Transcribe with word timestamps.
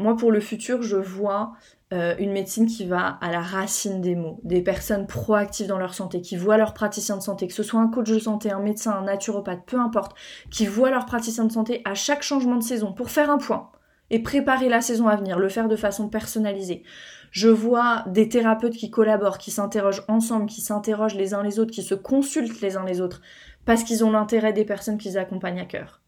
Moi, 0.00 0.16
pour 0.16 0.32
le 0.32 0.40
futur, 0.40 0.80
je 0.80 0.96
vois 0.96 1.52
euh, 1.92 2.14
une 2.18 2.32
médecine 2.32 2.66
qui 2.66 2.86
va 2.86 3.18
à 3.20 3.30
la 3.30 3.42
racine 3.42 4.00
des 4.00 4.14
mots, 4.14 4.40
des 4.44 4.62
personnes 4.62 5.06
proactives 5.06 5.66
dans 5.66 5.76
leur 5.76 5.92
santé, 5.92 6.22
qui 6.22 6.38
voient 6.38 6.56
leurs 6.56 6.72
praticiens 6.72 7.18
de 7.18 7.22
santé, 7.22 7.46
que 7.46 7.52
ce 7.52 7.62
soit 7.62 7.80
un 7.80 7.88
coach 7.88 8.08
de 8.08 8.18
santé, 8.18 8.50
un 8.50 8.60
médecin, 8.60 8.92
un 8.92 9.02
naturopathe, 9.02 9.66
peu 9.66 9.78
importe, 9.78 10.16
qui 10.50 10.64
voient 10.64 10.88
leurs 10.88 11.04
praticiens 11.04 11.44
de 11.44 11.52
santé 11.52 11.82
à 11.84 11.94
chaque 11.94 12.22
changement 12.22 12.56
de 12.56 12.62
saison 12.62 12.94
pour 12.94 13.10
faire 13.10 13.30
un 13.30 13.36
point 13.36 13.68
et 14.08 14.22
préparer 14.22 14.70
la 14.70 14.80
saison 14.80 15.06
à 15.06 15.16
venir, 15.16 15.38
le 15.38 15.50
faire 15.50 15.68
de 15.68 15.76
façon 15.76 16.08
personnalisée. 16.08 16.82
Je 17.30 17.48
vois 17.48 18.04
des 18.06 18.30
thérapeutes 18.30 18.76
qui 18.76 18.90
collaborent, 18.90 19.36
qui 19.36 19.50
s'interrogent 19.50 20.04
ensemble, 20.08 20.46
qui 20.46 20.62
s'interrogent 20.62 21.14
les 21.14 21.34
uns 21.34 21.42
les 21.42 21.58
autres, 21.58 21.72
qui 21.72 21.82
se 21.82 21.94
consultent 21.94 22.62
les 22.62 22.78
uns 22.78 22.86
les 22.86 23.02
autres, 23.02 23.20
parce 23.66 23.84
qu'ils 23.84 24.02
ont 24.02 24.10
l'intérêt 24.10 24.54
des 24.54 24.64
personnes 24.64 24.96
qu'ils 24.96 25.18
accompagnent 25.18 25.60
à 25.60 25.66
cœur. 25.66 25.99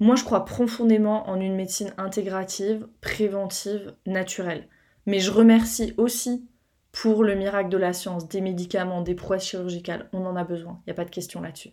Moi, 0.00 0.16
je 0.16 0.24
crois 0.24 0.44
profondément 0.44 1.28
en 1.28 1.40
une 1.40 1.54
médecine 1.54 1.94
intégrative, 1.98 2.88
préventive, 3.00 3.94
naturelle. 4.06 4.68
Mais 5.06 5.20
je 5.20 5.30
remercie 5.30 5.94
aussi 5.98 6.48
pour 6.90 7.22
le 7.22 7.36
miracle 7.36 7.68
de 7.68 7.76
la 7.76 7.92
science, 7.92 8.26
des 8.26 8.40
médicaments, 8.40 9.02
des 9.02 9.14
prouesses 9.14 9.44
chirurgicales. 9.44 10.08
On 10.12 10.26
en 10.26 10.34
a 10.34 10.42
besoin, 10.42 10.80
il 10.80 10.88
n'y 10.88 10.92
a 10.92 10.94
pas 10.94 11.04
de 11.04 11.10
question 11.10 11.40
là-dessus. 11.40 11.70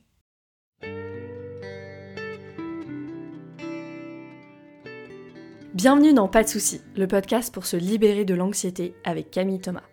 Bienvenue 5.73 6.13
dans 6.13 6.27
Pas 6.27 6.43
de 6.43 6.49
soucis, 6.49 6.81
le 6.95 7.07
podcast 7.07 7.51
pour 7.51 7.65
se 7.65 7.77
libérer 7.77 8.25
de 8.25 8.35
l'anxiété 8.35 8.93
avec 9.03 9.31
Camille 9.31 9.61
Thomas. 9.61 9.90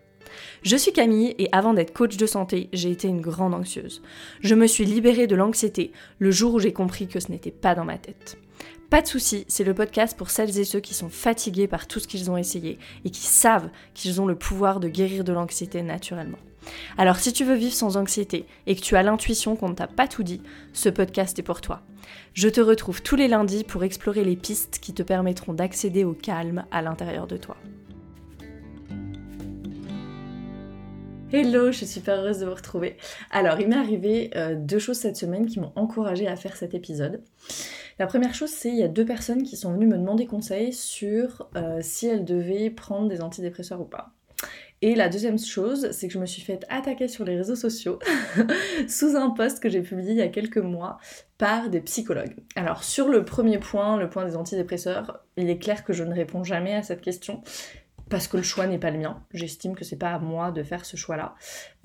Je 0.63 0.77
suis 0.77 0.93
Camille 0.93 1.35
et 1.39 1.49
avant 1.53 1.75
d'être 1.75 1.93
coach 1.93 2.17
de 2.17 2.27
santé, 2.27 2.69
j'ai 2.73 2.91
été 2.91 3.09
une 3.09 3.21
grande 3.21 3.55
anxieuse. 3.55 4.03
Je 4.41 4.55
me 4.55 4.67
suis 4.67 4.85
libérée 4.85 5.27
de 5.27 5.37
l'anxiété 5.37 5.93
le 6.19 6.31
jour 6.31 6.55
où 6.55 6.59
j'ai 6.59 6.73
compris 6.73 7.09
que 7.09 7.21
ce 7.21 7.31
n'était 7.31 7.51
pas 7.51 7.75
dans 7.75 7.85
ma 7.85 7.99
tête. 7.99 8.39
Pas 8.91 9.03
de 9.03 9.07
soucis, 9.07 9.45
c'est 9.49 9.65
le 9.65 9.75
podcast 9.75 10.17
pour 10.17 10.31
celles 10.31 10.59
et 10.59 10.65
ceux 10.65 10.81
qui 10.81 10.95
sont 10.95 11.11
fatigués 11.11 11.67
par 11.67 11.87
tout 11.87 12.01
ce 12.01 12.09
qu'ils 12.09 12.31
ont 12.31 12.39
essayé 12.39 12.79
et 13.05 13.11
qui 13.11 13.27
savent 13.27 13.69
qu'ils 13.93 14.21
ont 14.21 14.27
le 14.27 14.35
pouvoir 14.35 14.81
de 14.81 14.89
guérir 14.89 15.25
de 15.25 15.33
l'anxiété 15.33 15.83
naturellement. 15.83 16.39
Alors 16.97 17.17
si 17.17 17.33
tu 17.33 17.45
veux 17.45 17.55
vivre 17.55 17.75
sans 17.75 17.97
anxiété 17.97 18.47
et 18.67 18.75
que 18.75 18.81
tu 18.81 18.97
as 18.97 19.03
l'intuition 19.03 19.57
qu'on 19.57 19.69
ne 19.69 19.75
t'a 19.75 19.87
pas 19.87 20.09
tout 20.09 20.23
dit, 20.23 20.43
ce 20.73 20.89
podcast 20.89 21.39
est 21.39 21.43
pour 21.43 21.61
toi. 21.61 21.83
Je 22.33 22.49
te 22.49 22.61
retrouve 22.61 23.03
tous 23.03 23.17
les 23.17 23.29
lundis 23.29 23.65
pour 23.65 23.85
explorer 23.85 24.25
les 24.25 24.37
pistes 24.37 24.79
qui 24.81 24.95
te 24.95 25.03
permettront 25.03 25.53
d'accéder 25.53 26.05
au 26.05 26.15
calme 26.15 26.65
à 26.71 26.81
l'intérieur 26.81 27.27
de 27.27 27.37
toi. 27.37 27.57
Hello, 31.31 31.71
je 31.71 31.77
suis 31.77 31.87
super 31.87 32.21
heureuse 32.21 32.39
de 32.39 32.47
vous 32.47 32.55
retrouver. 32.55 32.97
Alors, 33.31 33.61
il 33.61 33.69
m'est 33.69 33.77
arrivé 33.77 34.31
euh, 34.35 34.55
deux 34.57 34.79
choses 34.79 34.97
cette 34.97 35.19
semaine 35.19 35.45
qui 35.45 35.61
m'ont 35.61 35.73
encouragée 35.77 36.27
à 36.27 36.37
faire 36.37 36.57
cet 36.57 36.73
épisode. 36.73 37.23
La 37.99 38.07
première 38.07 38.35
chose, 38.35 38.49
c'est 38.49 38.71
il 38.71 38.77
y 38.77 38.83
a 38.83 38.89
deux 38.89 39.05
personnes 39.05 39.43
qui 39.43 39.59
sont 39.59 39.75
venues 39.75 39.87
me 39.87 39.99
demander 39.99 40.25
conseil 40.25 40.73
sur 40.73 41.51
euh, 41.55 41.81
si 41.83 42.07
elles 42.07 42.25
devaient 42.25 42.71
prendre 42.71 43.09
des 43.09 43.21
antidépresseurs 43.21 43.83
ou 43.83 43.85
pas. 43.85 44.15
Et 44.81 44.95
la 44.95 45.11
deuxième 45.11 45.39
chose, 45.39 45.91
c'est 45.91 46.07
que 46.07 46.15
je 46.15 46.19
me 46.19 46.25
suis 46.25 46.41
fait 46.41 46.65
attaquer 46.71 47.09
sur 47.09 47.27
les 47.27 47.37
réseaux 47.37 47.57
sociaux 47.57 47.99
sous 48.89 49.15
un 49.15 49.29
post 49.29 49.61
que 49.61 49.69
j'ai 49.69 49.83
publié 49.83 50.13
il 50.13 50.19
y 50.19 50.23
a 50.23 50.29
quelques 50.29 50.57
mois 50.57 50.99
par 51.37 51.69
des 51.69 51.81
psychologues. 51.81 52.37
Alors 52.57 52.85
sur 52.85 53.09
le 53.09 53.25
premier 53.25 53.59
point, 53.59 53.99
le 53.99 54.09
point 54.09 54.25
des 54.25 54.37
antidépresseurs, 54.37 55.25
il 55.37 55.51
est 55.51 55.59
clair 55.59 55.85
que 55.85 55.93
je 55.93 56.05
ne 56.05 56.15
réponds 56.15 56.45
jamais 56.45 56.75
à 56.75 56.83
cette 56.83 57.01
question 57.01 57.43
parce 58.11 58.29
que 58.29 58.37
le 58.37 58.43
choix 58.43 58.67
n'est 58.67 58.79
pas 58.79 58.91
le 58.91 58.99
mien. 58.99 59.23
J'estime 59.33 59.75
que 59.75 59.85
c'est 59.85 59.97
pas 59.97 60.13
à 60.13 60.19
moi 60.19 60.51
de 60.51 60.63
faire 60.63 60.85
ce 60.85 60.97
choix-là. 60.97 61.35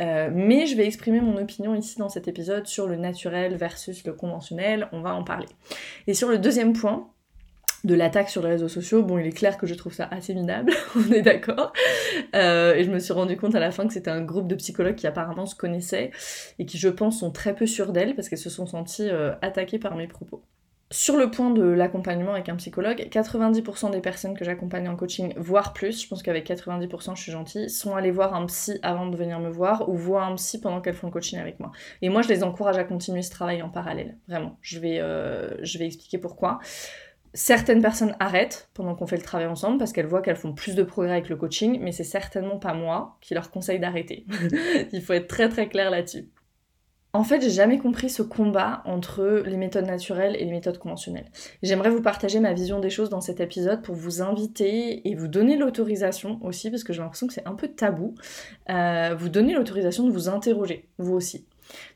Euh, 0.02 0.30
mais 0.34 0.66
je 0.66 0.76
vais 0.76 0.86
exprimer 0.86 1.22
mon 1.22 1.38
opinion 1.38 1.76
ici 1.76 1.98
dans 2.00 2.10
cet 2.10 2.28
épisode 2.28 2.68
sur 2.68 2.88
le 2.88 2.96
naturel 2.96 3.56
versus 3.56 4.06
le 4.06 4.14
conventionnel. 4.14 4.88
On 4.92 5.02
va 5.02 5.14
en 5.14 5.24
parler. 5.24 5.48
Et 6.08 6.14
sur 6.14 6.30
le 6.30 6.38
deuxième 6.38 6.74
point, 6.74 7.10
de 7.84 7.96
l'attaque 7.96 8.30
sur 8.30 8.42
les 8.42 8.50
réseaux 8.50 8.70
sociaux, 8.70 9.04
bon, 9.04 9.18
il 9.18 9.28
est 9.28 9.32
clair 9.32 9.58
que 9.58 9.68
je 9.68 9.74
trouve 9.74 9.94
ça 9.94 10.08
assez 10.10 10.34
minable, 10.34 10.72
on 10.96 11.12
est 11.12 11.22
d'accord. 11.22 11.74
Euh, 12.34 12.76
et 12.76 12.86
je 12.86 12.92
me 12.92 13.00
suis 13.00 13.14
rendu 13.14 13.36
compte 13.36 13.56
à 13.56 13.60
la 13.60 13.72
fin 13.72 13.86
que 13.86 13.94
c'était 13.94 14.12
un 14.12 14.22
groupe 14.22 14.48
de 14.48 14.56
psychologues 14.56 14.96
qui 14.96 15.08
apparemment 15.08 15.46
se 15.46 15.56
connaissaient 15.56 16.12
et 16.60 16.66
qui, 16.66 16.78
je 16.78 16.88
pense, 16.88 17.20
sont 17.20 17.32
très 17.32 17.54
peu 17.54 17.68
sûrs 17.68 17.92
d'elles 17.92 18.16
parce 18.16 18.30
qu'elles 18.30 18.40
se 18.40 18.50
sont 18.50 18.66
senties 18.66 19.10
euh, 19.10 19.34
attaquées 19.42 19.80
par 19.80 19.96
mes 19.96 20.08
propos. 20.08 20.44
Sur 20.94 21.18
le 21.18 21.32
point 21.32 21.50
de 21.50 21.64
l'accompagnement 21.64 22.34
avec 22.34 22.50
un 22.50 22.56
psychologue, 22.56 23.08
90% 23.10 23.90
des 23.90 24.00
personnes 24.00 24.38
que 24.38 24.46
j'accompagne 24.46 24.88
en 24.88 24.96
coaching, 24.96 25.34
voire 25.38 25.74
plus, 25.74 26.04
je 26.04 26.08
pense 26.08 26.22
qu'avec 26.22 26.48
90% 26.48 27.16
je 27.16 27.22
suis 27.24 27.32
gentille, 27.32 27.68
sont 27.68 27.96
allées 27.96 28.12
voir 28.12 28.36
un 28.36 28.46
psy 28.46 28.78
avant 28.84 29.08
de 29.08 29.18
venir 29.18 29.40
me 29.40 29.50
voir 29.50 29.90
ou 29.90 29.96
voir 29.96 30.32
un 30.32 30.36
psy 30.36 30.62
pendant 30.62 30.82
qu'elles 30.82 30.94
font 30.94 31.08
le 31.08 31.12
coaching 31.12 31.40
avec 31.40 31.60
moi. 31.60 31.72
Et 32.04 32.10
moi 32.10 32.22
je 32.22 32.30
les 32.30 32.44
encourage 32.44 32.78
à 32.78 32.84
continuer 32.84 33.24
ce 33.24 33.32
travail 33.32 33.64
en 33.64 33.70
parallèle, 33.70 34.20
vraiment. 34.28 34.60
Je 34.62 34.78
vais, 34.78 35.00
euh, 35.00 35.58
je 35.64 35.80
vais 35.80 35.88
expliquer 35.88 36.20
pourquoi. 36.20 36.60
Certaines 37.34 37.82
personnes 37.82 38.16
arrêtent 38.20 38.70
pendant 38.76 38.94
qu'on 38.94 39.08
fait 39.08 39.18
le 39.18 39.24
travail 39.24 39.48
ensemble 39.48 39.80
parce 39.80 39.94
qu'elles 39.94 40.06
voient 40.06 40.22
qu'elles 40.22 40.36
font 40.36 40.54
plus 40.54 40.76
de 40.76 40.84
progrès 40.84 41.14
avec 41.14 41.28
le 41.28 41.38
coaching, 41.38 41.80
mais 41.82 41.92
c'est 41.92 42.04
certainement 42.04 42.60
pas 42.60 42.76
moi 42.76 43.18
qui 43.20 43.34
leur 43.34 43.50
conseille 43.50 43.80
d'arrêter. 43.80 44.28
Il 44.94 45.02
faut 45.02 45.14
être 45.14 45.28
très 45.28 45.50
très 45.50 45.68
clair 45.68 45.90
là-dessus. 45.90 46.28
En 47.16 47.24
fait, 47.24 47.44
j'ai 47.44 47.52
jamais 47.52 47.78
compris 47.78 48.10
ce 48.10 48.24
combat 48.24 48.82
entre 48.86 49.44
les 49.46 49.56
méthodes 49.56 49.86
naturelles 49.86 50.36
et 50.36 50.46
les 50.46 50.52
méthodes 50.52 50.80
conventionnelles. 50.80 51.30
J'aimerais 51.62 51.92
vous 51.92 52.02
partager 52.02 52.40
ma 52.40 52.54
vision 52.54 52.80
des 52.80 52.90
choses 52.90 53.12
dans 53.12 53.22
cet 53.22 53.40
épisode 53.40 53.84
pour 53.84 53.94
vous 53.94 54.24
inviter 54.24 55.08
et 55.08 55.14
vous 55.14 55.28
donner 55.28 55.56
l'autorisation 55.56 56.40
aussi, 56.42 56.72
parce 56.72 56.84
que 56.84 56.92
j'ai 56.92 57.04
l'impression 57.04 57.28
que 57.28 57.34
c'est 57.34 57.48
un 57.48 57.54
peu 57.54 57.68
tabou, 57.68 58.16
euh, 58.72 59.14
vous 59.16 59.30
donner 59.30 59.54
l'autorisation 59.54 60.08
de 60.08 60.12
vous 60.12 60.28
interroger, 60.28 60.90
vous 60.98 61.14
aussi. 61.14 61.46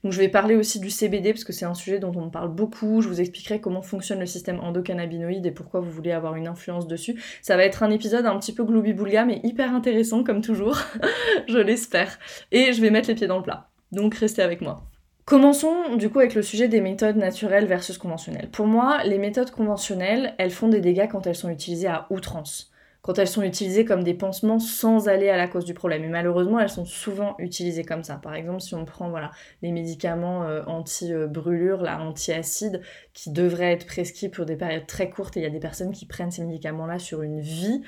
Donc 0.03 0.13
je 0.13 0.19
vais 0.19 0.29
parler 0.29 0.55
aussi 0.55 0.79
du 0.79 0.91
CBD 0.91 1.33
parce 1.33 1.43
que 1.43 1.51
c'est 1.51 1.65
un 1.65 1.73
sujet 1.73 1.97
dont 1.97 2.13
on 2.15 2.29
parle 2.29 2.53
beaucoup. 2.53 3.01
Je 3.01 3.07
vous 3.07 3.19
expliquerai 3.19 3.59
comment 3.59 3.81
fonctionne 3.81 4.19
le 4.19 4.27
système 4.27 4.59
endocannabinoïde 4.59 5.47
et 5.47 5.51
pourquoi 5.51 5.79
vous 5.79 5.89
voulez 5.89 6.11
avoir 6.11 6.35
une 6.35 6.47
influence 6.47 6.85
dessus. 6.85 7.19
Ça 7.41 7.57
va 7.57 7.63
être 7.63 7.81
un 7.81 7.89
épisode 7.89 8.27
un 8.27 8.37
petit 8.37 8.53
peu 8.53 8.63
gloubi-boulga 8.63 9.25
mais 9.25 9.41
hyper 9.43 9.73
intéressant 9.73 10.23
comme 10.23 10.41
toujours. 10.41 10.77
je 11.47 11.57
l'espère. 11.57 12.19
Et 12.51 12.71
je 12.71 12.81
vais 12.81 12.91
mettre 12.91 13.09
les 13.09 13.15
pieds 13.15 13.27
dans 13.27 13.37
le 13.37 13.43
plat. 13.43 13.67
Donc 13.91 14.13
restez 14.13 14.43
avec 14.43 14.61
moi. 14.61 14.85
Commençons 15.27 15.97
du 15.97 16.09
coup 16.09 16.19
avec 16.19 16.35
le 16.35 16.41
sujet 16.41 16.69
des 16.69 16.79
méthodes 16.79 17.17
naturelles 17.17 17.65
versus 17.65 17.97
conventionnelles. 17.97 18.49
Pour 18.49 18.65
moi, 18.65 19.03
les 19.03 19.17
méthodes 19.17 19.51
conventionnelles, 19.51 20.33
elles 20.37 20.51
font 20.51 20.69
des 20.69 20.79
dégâts 20.79 21.09
quand 21.11 21.27
elles 21.27 21.35
sont 21.35 21.49
utilisées 21.49 21.89
à 21.89 22.07
outrance, 22.11 22.71
quand 23.01 23.19
elles 23.19 23.27
sont 23.27 23.41
utilisées 23.41 23.83
comme 23.83 24.05
des 24.05 24.13
pansements 24.13 24.57
sans 24.57 25.09
aller 25.09 25.27
à 25.27 25.35
la 25.35 25.49
cause 25.49 25.65
du 25.65 25.73
problème. 25.73 26.05
Et 26.05 26.07
malheureusement, 26.07 26.61
elles 26.61 26.69
sont 26.69 26.85
souvent 26.85 27.35
utilisées 27.39 27.83
comme 27.83 28.05
ça. 28.05 28.15
Par 28.15 28.35
exemple, 28.35 28.61
si 28.61 28.73
on 28.73 28.85
prend 28.85 29.09
voilà, 29.09 29.31
les 29.61 29.73
médicaments 29.73 30.43
euh, 30.43 30.63
anti-brûlure, 30.65 31.83
anti-acide, 31.83 32.79
qui 33.13 33.29
devraient 33.29 33.73
être 33.73 33.85
prescrits 33.85 34.29
pour 34.29 34.45
des 34.45 34.55
périodes 34.55 34.87
très 34.87 35.09
courtes, 35.09 35.35
et 35.35 35.41
il 35.41 35.43
y 35.43 35.47
a 35.47 35.49
des 35.49 35.59
personnes 35.59 35.91
qui 35.91 36.05
prennent 36.05 36.31
ces 36.31 36.45
médicaments-là 36.45 36.99
sur 36.99 37.21
une 37.21 37.41
vie, 37.41 37.83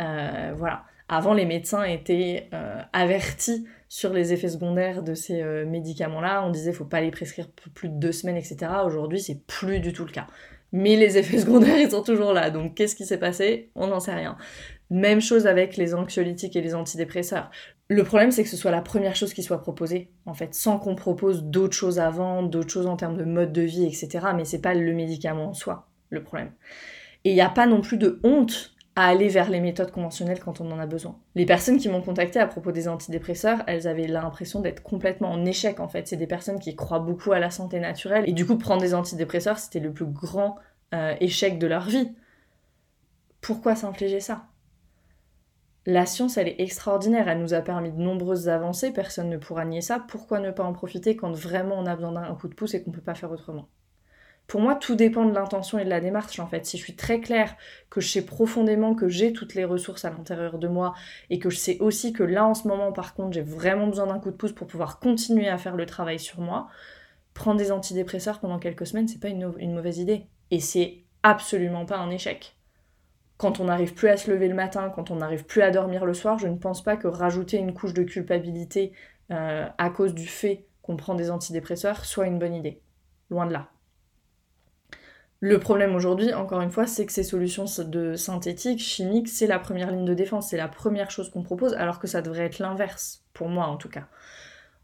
euh, 0.00 0.52
voilà. 0.56 0.82
Avant, 1.12 1.34
les 1.34 1.46
médecins 1.46 1.82
étaient 1.82 2.48
euh, 2.52 2.80
avertis 2.92 3.64
sur 3.90 4.12
les 4.12 4.32
effets 4.32 4.48
secondaires 4.48 5.02
de 5.02 5.14
ces 5.14 5.42
euh, 5.42 5.66
médicaments-là. 5.66 6.44
On 6.46 6.50
disait 6.50 6.72
faut 6.72 6.84
pas 6.84 7.00
les 7.00 7.10
prescrire 7.10 7.50
plus 7.74 7.88
de 7.88 7.98
deux 7.98 8.12
semaines, 8.12 8.36
etc. 8.36 8.70
Aujourd'hui, 8.86 9.20
c'est 9.20 9.44
plus 9.46 9.80
du 9.80 9.92
tout 9.92 10.04
le 10.04 10.12
cas. 10.12 10.28
Mais 10.70 10.94
les 10.94 11.18
effets 11.18 11.38
secondaires, 11.40 11.76
ils 11.76 11.90
sont 11.90 12.04
toujours 12.04 12.32
là. 12.32 12.50
Donc, 12.50 12.76
qu'est-ce 12.76 12.94
qui 12.94 13.04
s'est 13.04 13.18
passé? 13.18 13.72
On 13.74 13.88
n'en 13.88 13.98
sait 13.98 14.14
rien. 14.14 14.38
Même 14.90 15.20
chose 15.20 15.48
avec 15.48 15.76
les 15.76 15.92
anxiolytiques 15.92 16.54
et 16.54 16.60
les 16.60 16.76
antidépresseurs. 16.76 17.50
Le 17.88 18.04
problème, 18.04 18.30
c'est 18.30 18.44
que 18.44 18.48
ce 18.48 18.56
soit 18.56 18.70
la 18.70 18.80
première 18.80 19.16
chose 19.16 19.34
qui 19.34 19.42
soit 19.42 19.60
proposée, 19.60 20.12
en 20.24 20.34
fait, 20.34 20.54
sans 20.54 20.78
qu'on 20.78 20.94
propose 20.94 21.42
d'autres 21.42 21.76
choses 21.76 21.98
avant, 21.98 22.44
d'autres 22.44 22.70
choses 22.70 22.86
en 22.86 22.96
termes 22.96 23.16
de 23.16 23.24
mode 23.24 23.52
de 23.52 23.62
vie, 23.62 23.84
etc. 23.84 24.28
Mais 24.36 24.44
c'est 24.44 24.60
pas 24.60 24.74
le 24.74 24.92
médicament 24.94 25.48
en 25.48 25.54
soi, 25.54 25.88
le 26.10 26.22
problème. 26.22 26.52
Et 27.24 27.30
il 27.30 27.34
n'y 27.34 27.40
a 27.40 27.48
pas 27.48 27.66
non 27.66 27.80
plus 27.80 27.96
de 27.96 28.20
honte 28.22 28.72
à 29.00 29.04
aller 29.04 29.28
vers 29.28 29.48
les 29.48 29.60
méthodes 29.60 29.90
conventionnelles 29.90 30.40
quand 30.40 30.60
on 30.60 30.70
en 30.70 30.78
a 30.78 30.84
besoin. 30.84 31.18
Les 31.34 31.46
personnes 31.46 31.78
qui 31.78 31.88
m'ont 31.88 32.02
contacté 32.02 32.38
à 32.38 32.46
propos 32.46 32.70
des 32.70 32.86
antidépresseurs, 32.86 33.62
elles 33.66 33.88
avaient 33.88 34.06
l'impression 34.06 34.60
d'être 34.60 34.82
complètement 34.82 35.30
en 35.30 35.46
échec 35.46 35.80
en 35.80 35.88
fait. 35.88 36.06
C'est 36.06 36.18
des 36.18 36.26
personnes 36.26 36.58
qui 36.58 36.76
croient 36.76 36.98
beaucoup 36.98 37.32
à 37.32 37.38
la 37.38 37.50
santé 37.50 37.80
naturelle 37.80 38.28
et 38.28 38.32
du 38.32 38.44
coup 38.44 38.58
prendre 38.58 38.82
des 38.82 38.94
antidépresseurs 38.94 39.58
c'était 39.58 39.80
le 39.80 39.90
plus 39.90 40.04
grand 40.04 40.56
euh, 40.92 41.14
échec 41.18 41.58
de 41.58 41.66
leur 41.66 41.86
vie. 41.86 42.14
Pourquoi 43.40 43.74
s'infliger 43.74 44.20
ça? 44.20 44.44
La 45.86 46.04
science, 46.04 46.36
elle 46.36 46.48
est 46.48 46.60
extraordinaire, 46.60 47.26
elle 47.26 47.40
nous 47.40 47.54
a 47.54 47.62
permis 47.62 47.90
de 47.90 47.96
nombreuses 47.96 48.50
avancées, 48.50 48.92
personne 48.92 49.30
ne 49.30 49.38
pourra 49.38 49.64
nier 49.64 49.80
ça. 49.80 50.04
Pourquoi 50.08 50.40
ne 50.40 50.50
pas 50.50 50.64
en 50.64 50.74
profiter 50.74 51.16
quand 51.16 51.32
vraiment 51.32 51.76
on 51.78 51.86
a 51.86 51.96
besoin 51.96 52.12
d'un 52.12 52.34
coup 52.34 52.48
de 52.48 52.54
pouce 52.54 52.74
et 52.74 52.82
qu'on 52.82 52.90
peut 52.90 53.00
pas 53.00 53.14
faire 53.14 53.32
autrement? 53.32 53.66
Pour 54.50 54.60
moi, 54.60 54.74
tout 54.74 54.96
dépend 54.96 55.24
de 55.24 55.32
l'intention 55.32 55.78
et 55.78 55.84
de 55.84 55.90
la 55.90 56.00
démarche 56.00 56.40
en 56.40 56.48
fait. 56.48 56.66
Si 56.66 56.76
je 56.76 56.82
suis 56.82 56.96
très 56.96 57.20
claire 57.20 57.54
que 57.88 58.00
je 58.00 58.08
sais 58.08 58.26
profondément 58.26 58.96
que 58.96 59.08
j'ai 59.08 59.32
toutes 59.32 59.54
les 59.54 59.64
ressources 59.64 60.04
à 60.04 60.10
l'intérieur 60.10 60.58
de 60.58 60.66
moi 60.66 60.92
et 61.30 61.38
que 61.38 61.50
je 61.50 61.56
sais 61.56 61.78
aussi 61.78 62.12
que 62.12 62.24
là 62.24 62.44
en 62.44 62.54
ce 62.54 62.66
moment 62.66 62.90
par 62.90 63.14
contre 63.14 63.34
j'ai 63.34 63.42
vraiment 63.42 63.86
besoin 63.86 64.08
d'un 64.08 64.18
coup 64.18 64.32
de 64.32 64.36
pouce 64.36 64.50
pour 64.50 64.66
pouvoir 64.66 64.98
continuer 64.98 65.48
à 65.48 65.56
faire 65.56 65.76
le 65.76 65.86
travail 65.86 66.18
sur 66.18 66.40
moi, 66.40 66.66
prendre 67.32 67.58
des 67.58 67.70
antidépresseurs 67.70 68.40
pendant 68.40 68.58
quelques 68.58 68.88
semaines, 68.88 69.06
c'est 69.06 69.20
pas 69.20 69.28
une, 69.28 69.72
mauvaise 69.72 69.98
idée. 69.98 70.26
Et 70.50 70.58
c'est 70.58 71.04
absolument 71.22 71.86
pas 71.86 71.98
un 71.98 72.10
échec. 72.10 72.56
Quand 73.36 73.60
on 73.60 73.66
n'arrive 73.66 73.94
plus 73.94 74.08
à 74.08 74.16
se 74.16 74.32
lever 74.32 74.48
le 74.48 74.54
matin, 74.54 74.90
quand 74.92 75.12
on 75.12 75.16
n'arrive 75.16 75.44
plus 75.44 75.62
à 75.62 75.70
dormir 75.70 76.04
le 76.04 76.12
soir, 76.12 76.40
je 76.40 76.48
ne 76.48 76.56
pense 76.56 76.82
pas 76.82 76.96
que 76.96 77.06
rajouter 77.06 77.58
une 77.58 77.72
couche 77.72 77.94
de 77.94 78.02
culpabilité 78.02 78.94
euh, 79.30 79.68
à 79.78 79.90
cause 79.90 80.12
du 80.12 80.26
fait 80.26 80.66
qu'on 80.82 80.96
prend 80.96 81.14
des 81.14 81.30
antidépresseurs 81.30 82.04
soit 82.04 82.26
une 82.26 82.40
bonne 82.40 82.56
idée. 82.56 82.82
Loin 83.30 83.46
de 83.46 83.52
là. 83.52 83.70
Le 85.42 85.58
problème 85.58 85.94
aujourd'hui, 85.94 86.34
encore 86.34 86.60
une 86.60 86.70
fois, 86.70 86.86
c'est 86.86 87.06
que 87.06 87.12
ces 87.12 87.22
solutions 87.22 87.64
de 87.78 88.14
synthétiques, 88.14 88.80
chimiques, 88.80 89.28
c'est 89.28 89.46
la 89.46 89.58
première 89.58 89.90
ligne 89.90 90.04
de 90.04 90.12
défense, 90.12 90.50
c'est 90.50 90.58
la 90.58 90.68
première 90.68 91.10
chose 91.10 91.30
qu'on 91.30 91.42
propose, 91.42 91.72
alors 91.74 91.98
que 91.98 92.06
ça 92.06 92.20
devrait 92.20 92.44
être 92.44 92.58
l'inverse, 92.58 93.24
pour 93.32 93.48
moi 93.48 93.66
en 93.66 93.78
tout 93.78 93.88
cas. 93.88 94.06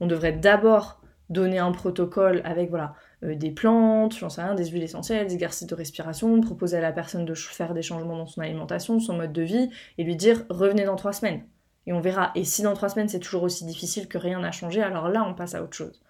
On 0.01 0.07
devrait 0.07 0.33
d'abord 0.33 1.03
donner 1.29 1.59
un 1.59 1.73
protocole 1.73 2.41
avec 2.45 2.71
voilà 2.71 2.95
euh, 3.23 3.35
des 3.35 3.51
plantes, 3.51 4.17
j'en 4.17 4.31
sais 4.31 4.43
rien, 4.43 4.55
des 4.55 4.65
huiles 4.65 4.83
essentielles, 4.83 5.27
des 5.27 5.35
exercices 5.35 5.67
de 5.67 5.75
respiration, 5.75 6.41
proposer 6.41 6.79
à 6.79 6.81
la 6.81 6.93
personne 6.93 7.27
de 7.27 7.35
faire 7.35 7.75
des 7.75 7.83
changements 7.83 8.17
dans 8.17 8.27
son 8.27 8.41
alimentation, 8.41 8.99
son 8.99 9.15
mode 9.15 9.35
de 9.35 9.43
vie, 9.43 9.69
et 9.99 10.05
lui 10.05 10.17
dire 10.17 10.45
revenez 10.49 10.87
dans 10.87 10.97
trois 10.97 11.13
semaines. 11.13 11.43
Et 11.87 11.93
on 11.93 12.01
verra. 12.01 12.33
Et 12.35 12.45
si 12.45 12.63
dans 12.63 12.73
trois 12.73 12.89
semaines 12.89 13.09
c'est 13.09 13.21
toujours 13.21 13.43
aussi 13.43 13.67
difficile 13.67 14.09
que 14.09 14.17
rien 14.17 14.41
n'a 14.41 14.53
changé, 14.53 14.83
alors 14.83 15.09
là 15.11 15.23
on 15.29 15.35
passe 15.35 15.55
à 15.55 15.63
autre 15.63 15.77
chose. 15.77 16.01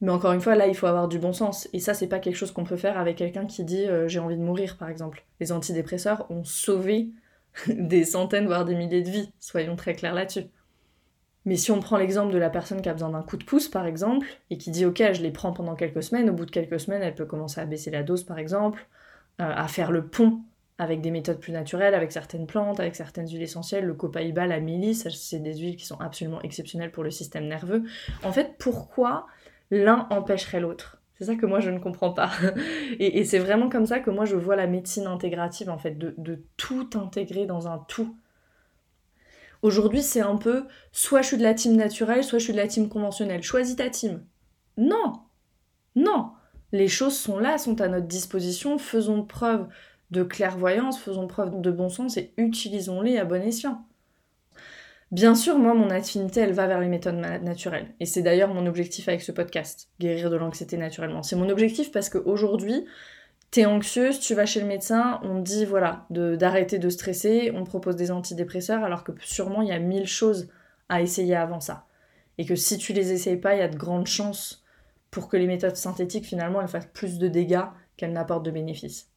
Mais 0.00 0.10
encore 0.10 0.32
une 0.32 0.40
fois, 0.40 0.54
là 0.54 0.66
il 0.66 0.74
faut 0.74 0.86
avoir 0.86 1.08
du 1.08 1.18
bon 1.18 1.32
sens. 1.32 1.68
Et 1.72 1.80
ça 1.80 1.94
c'est 1.94 2.06
pas 2.06 2.18
quelque 2.18 2.36
chose 2.36 2.52
qu'on 2.52 2.64
peut 2.64 2.76
faire 2.76 2.98
avec 2.98 3.16
quelqu'un 3.16 3.46
qui 3.46 3.64
dit 3.64 3.84
euh, 3.86 4.08
j'ai 4.08 4.20
envie 4.20 4.36
de 4.36 4.42
mourir 4.42 4.76
par 4.76 4.88
exemple. 4.88 5.24
Les 5.40 5.52
antidépresseurs 5.52 6.30
ont 6.30 6.44
sauvé 6.44 7.10
des 7.68 8.04
centaines 8.04 8.46
voire 8.46 8.64
des 8.64 8.74
milliers 8.74 9.02
de 9.02 9.10
vies, 9.10 9.32
soyons 9.38 9.76
très 9.76 9.94
clairs 9.94 10.14
là-dessus. 10.14 10.46
Mais 11.44 11.56
si 11.56 11.70
on 11.70 11.80
prend 11.80 11.96
l'exemple 11.96 12.32
de 12.32 12.38
la 12.38 12.50
personne 12.50 12.82
qui 12.82 12.90
a 12.90 12.92
besoin 12.92 13.10
d'un 13.10 13.22
coup 13.22 13.38
de 13.38 13.44
pouce, 13.44 13.68
par 13.68 13.86
exemple, 13.86 14.26
et 14.50 14.58
qui 14.58 14.70
dit 14.70 14.84
ok, 14.84 15.02
je 15.12 15.22
les 15.22 15.30
prends 15.30 15.52
pendant 15.52 15.76
quelques 15.76 16.02
semaines, 16.02 16.28
au 16.28 16.34
bout 16.34 16.44
de 16.44 16.50
quelques 16.50 16.78
semaines, 16.78 17.02
elle 17.02 17.14
peut 17.14 17.24
commencer 17.24 17.60
à 17.60 17.64
baisser 17.64 17.90
la 17.90 18.02
dose, 18.02 18.24
par 18.24 18.38
exemple, 18.38 18.86
euh, 19.40 19.50
à 19.54 19.66
faire 19.66 19.90
le 19.90 20.06
pont 20.06 20.42
avec 20.78 21.00
des 21.00 21.10
méthodes 21.10 21.40
plus 21.40 21.52
naturelles, 21.52 21.94
avec 21.94 22.12
certaines 22.12 22.46
plantes, 22.46 22.80
avec 22.80 22.94
certaines 22.94 23.26
huiles 23.26 23.42
essentielles, 23.42 23.84
le 23.84 23.94
copaïba, 23.94 24.46
la 24.46 24.60
mélisse, 24.60 25.08
c'est 25.08 25.40
des 25.40 25.56
huiles 25.56 25.76
qui 25.76 25.86
sont 25.86 25.98
absolument 26.00 26.40
exceptionnelles 26.42 26.92
pour 26.92 27.02
le 27.02 27.10
système 27.10 27.48
nerveux. 27.48 27.82
En 28.22 28.30
fait, 28.30 28.54
pourquoi 28.58 29.26
l'un 29.70 30.06
empêcherait 30.10 30.60
l'autre 30.60 30.96
c'est 31.18 31.24
ça 31.24 31.34
que 31.34 31.46
moi 31.46 31.58
je 31.58 31.70
ne 31.70 31.80
comprends 31.80 32.12
pas. 32.12 32.30
et, 33.00 33.24
c'est 33.24 33.40
vraiment 33.40 33.68
comme 33.68 33.86
ça 33.86 33.98
que 33.98 34.08
moi 34.08 34.24
je 34.24 34.36
vois 34.36 34.54
la 34.54 34.68
médecine 34.68 35.08
intégrative, 35.08 35.68
en 35.68 35.76
fait, 35.76 35.98
de 35.98 36.44
tout 36.56 36.90
intégrer 36.94 37.44
dans 37.44 37.66
un 37.66 37.78
tout. 37.88 38.16
Aujourd'hui, 39.62 40.02
c'est 40.02 40.20
un 40.20 40.36
peu 40.36 40.66
soit 40.92 41.22
je 41.22 41.28
suis 41.28 41.36
de 41.36 41.42
la 41.42 41.54
team 41.54 41.74
naturelle, 41.74 42.22
soit 42.22 42.38
je 42.38 42.44
suis 42.44 42.52
de 42.52 42.58
la 42.58 42.68
team 42.68 42.88
conventionnelle. 42.88 43.42
Choisis 43.42 43.76
ta 43.76 43.90
team. 43.90 44.24
Non 44.76 45.14
Non 45.96 46.32
Les 46.72 46.88
choses 46.88 47.18
sont 47.18 47.38
là, 47.38 47.58
sont 47.58 47.80
à 47.80 47.88
notre 47.88 48.06
disposition. 48.06 48.78
Faisons 48.78 49.24
preuve 49.24 49.66
de 50.10 50.22
clairvoyance, 50.22 50.98
faisons 50.98 51.26
preuve 51.26 51.60
de 51.60 51.70
bon 51.70 51.88
sens 51.88 52.16
et 52.16 52.32
utilisons-les 52.36 53.18
à 53.18 53.24
bon 53.24 53.42
escient. 53.42 53.84
Bien 55.10 55.34
sûr, 55.34 55.58
moi, 55.58 55.72
mon 55.74 55.90
affinité, 55.90 56.40
elle 56.40 56.52
va 56.52 56.66
vers 56.66 56.80
les 56.80 56.88
méthodes 56.88 57.16
naturelles. 57.16 57.94
Et 57.98 58.06
c'est 58.06 58.22
d'ailleurs 58.22 58.52
mon 58.52 58.66
objectif 58.66 59.08
avec 59.08 59.22
ce 59.22 59.32
podcast, 59.32 59.88
guérir 60.00 60.30
de 60.30 60.36
l'anxiété 60.36 60.76
naturellement. 60.76 61.22
C'est 61.22 61.36
mon 61.36 61.48
objectif 61.48 61.90
parce 61.90 62.10
qu'aujourd'hui, 62.10 62.84
T'es 63.50 63.64
anxieuse, 63.64 64.20
tu 64.20 64.34
vas 64.34 64.44
chez 64.44 64.60
le 64.60 64.66
médecin, 64.66 65.20
on 65.22 65.42
te 65.42 65.48
dit 65.48 65.64
voilà 65.64 66.06
d'arrêter 66.10 66.78
de, 66.78 66.90
stresser, 66.90 67.50
on 67.54 67.64
propose 67.64 67.96
des 67.96 68.10
antidépresseurs 68.10 68.84
alors 68.84 69.04
que 69.04 69.12
sûrement 69.22 69.62
il 69.62 69.68
y 69.68 69.72
a 69.72 69.78
mille 69.78 70.06
choses 70.06 70.48
à 70.90 71.00
essayer 71.00 71.34
avant 71.34 71.60
ça. 71.60 71.86
Et 72.36 72.44
que 72.44 72.56
si 72.56 72.76
tu 72.76 72.92
les 72.92 73.10
essayes 73.10 73.38
pas, 73.38 73.54
il 73.54 73.60
y 73.60 73.62
a 73.62 73.68
de 73.68 73.76
grandes 73.76 74.06
chances 74.06 74.62
pour 75.10 75.28
que 75.28 75.38
les 75.38 75.46
méthodes 75.46 75.76
synthétiques 75.76 76.26
finalement 76.26 76.60
elles 76.60 76.68
fassent 76.68 76.90
plus 76.92 77.18
de 77.18 77.26
dégâts 77.26 77.64
qu'elles 77.96 78.12
n'apportent 78.12 78.44
de 78.44 78.50
bénéfices. 78.50 79.10